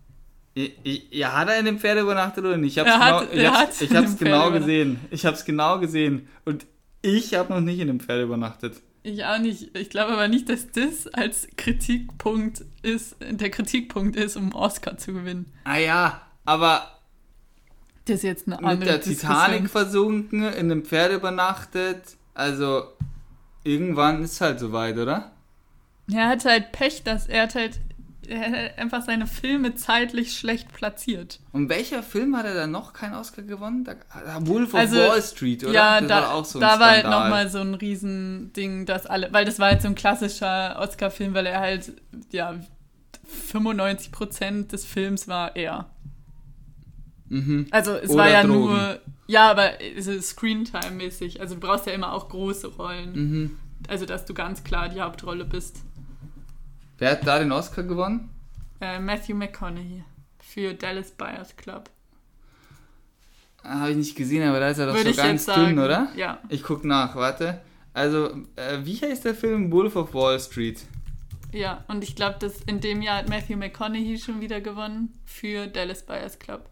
[0.55, 2.77] Ja, hat er in dem Pferd übernachtet oder nicht?
[2.77, 4.99] Ich hab's Er genau, hat- ich hab's, hat ich hab's genau gesehen.
[5.11, 6.27] Ich hab's genau gesehen.
[6.45, 6.65] Und
[7.01, 8.77] ich habe noch nicht in dem Pferd übernachtet.
[9.03, 9.75] Ich auch nicht.
[9.75, 14.97] Ich glaube aber nicht, dass das als Kritikpunkt ist, der Kritikpunkt ist, um einen Oscar
[14.97, 15.51] zu gewinnen.
[15.63, 16.99] Ah ja, aber
[18.05, 19.31] Das ist jetzt eine mit andere der Diskussion.
[19.31, 22.15] Titanic versunken, in einem Pferd übernachtet.
[22.33, 22.83] Also,
[23.63, 25.31] irgendwann ist halt soweit, oder?
[26.11, 27.79] Er hat halt Pech, dass er hat halt
[28.31, 31.39] er hat einfach seine Filme zeitlich schlecht platziert.
[31.51, 33.83] Und welcher Film hat er da noch keinen Oscar gewonnen?
[33.83, 33.95] Da,
[34.41, 35.73] Wolf of Also, Wall Street, oder?
[35.73, 39.05] Ja, das da, war auch so ein da war halt nochmal so ein Riesending, dass
[39.05, 41.93] alle, weil das war halt so ein klassischer Oscar-Film, weil er halt,
[42.31, 42.55] ja,
[43.53, 45.89] 95% des Films war er.
[47.29, 47.67] Mhm.
[47.71, 48.53] Also es Oder war ja Drogen.
[48.59, 51.39] nur, ja, aber so Screentime-mäßig.
[51.39, 53.13] Also du brauchst ja immer auch große Rollen.
[53.13, 53.57] Mhm.
[53.87, 55.81] Also, dass du ganz klar die Hauptrolle bist.
[57.01, 58.29] Wer hat da den Oscar gewonnen?
[58.79, 60.03] Äh, Matthew McConaughey
[60.37, 61.89] für Dallas Buyers Club.
[63.63, 65.65] Ah, Habe ich nicht gesehen, aber da ist er doch Würde so ganz sagen.
[65.69, 66.09] dünn, oder?
[66.15, 66.39] Ja.
[66.49, 67.59] Ich guck nach, warte.
[67.91, 69.71] Also, äh, wie heißt der Film?
[69.71, 70.83] Wolf of Wall Street.
[71.51, 75.65] Ja, und ich glaube, dass in dem Jahr hat Matthew McConaughey schon wieder gewonnen für
[75.65, 76.69] Dallas Buyers Club.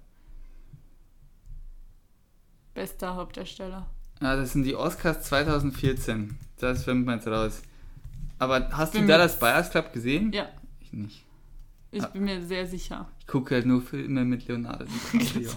[2.76, 3.90] Bester Hauptdarsteller.
[4.20, 6.38] Ah, das sind die Oscars 2014.
[6.60, 7.64] Das findet man jetzt raus.
[8.40, 10.32] Aber hast Bin du Dallas Buyers Club gesehen?
[10.32, 10.48] Ja,
[10.82, 11.26] Ich nicht.
[11.92, 12.08] ich Ah.
[12.08, 13.08] bin mir sehr sicher.
[13.20, 15.50] Ich gucke halt nur Filme mit Leonardo DiCaprio.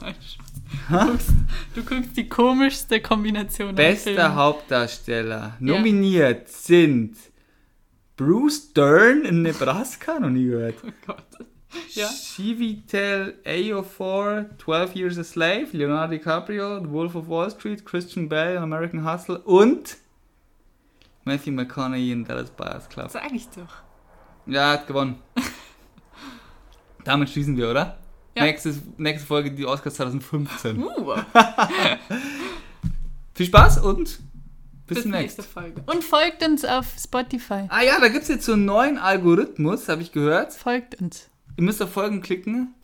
[0.91, 1.29] Du guckst,
[1.75, 4.35] du guckst die komischste Kombination Bester.
[4.35, 5.57] Hauptdarsteller.
[5.61, 7.17] Nominiert sind
[8.17, 10.75] Bruce Dern in Nebraska, noch nie gehört.
[10.87, 11.25] Oh Gott.
[11.95, 12.07] Ja.
[12.09, 18.61] Chivitel Ejiofor, 12 Years a Slave, Leonardo DiCaprio, The Wolf of Wall Street, Christian Bale,
[18.61, 19.97] American Hustle und
[21.25, 23.11] Matthew McConaughey in Dallas Buyers Club.
[23.11, 23.83] Sag ich doch.
[24.47, 25.21] Ja, hat gewonnen.
[27.05, 27.99] Damit schließen wir, oder?
[28.37, 28.45] Ja.
[28.45, 30.83] Nächstes, nächste Folge, die Oscars 2015.
[30.83, 31.15] Uh,
[33.35, 34.21] Viel Spaß und bis,
[34.87, 35.43] bis zum nächste nächsten.
[35.43, 35.83] Folge.
[35.87, 37.67] Und folgt uns auf Spotify.
[37.69, 40.53] Ah ja, da gibt es jetzt so einen neuen Algorithmus, habe ich gehört.
[40.55, 41.29] Folgt uns.
[41.57, 42.75] Ihr müsst auf Folgen klicken,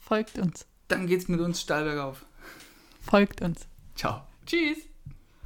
[0.00, 0.66] Folgt uns.
[0.88, 2.26] dann geht's mit uns steil bergauf.
[3.00, 3.66] Folgt uns.
[3.94, 4.22] Ciao.
[4.46, 4.78] Tschüss.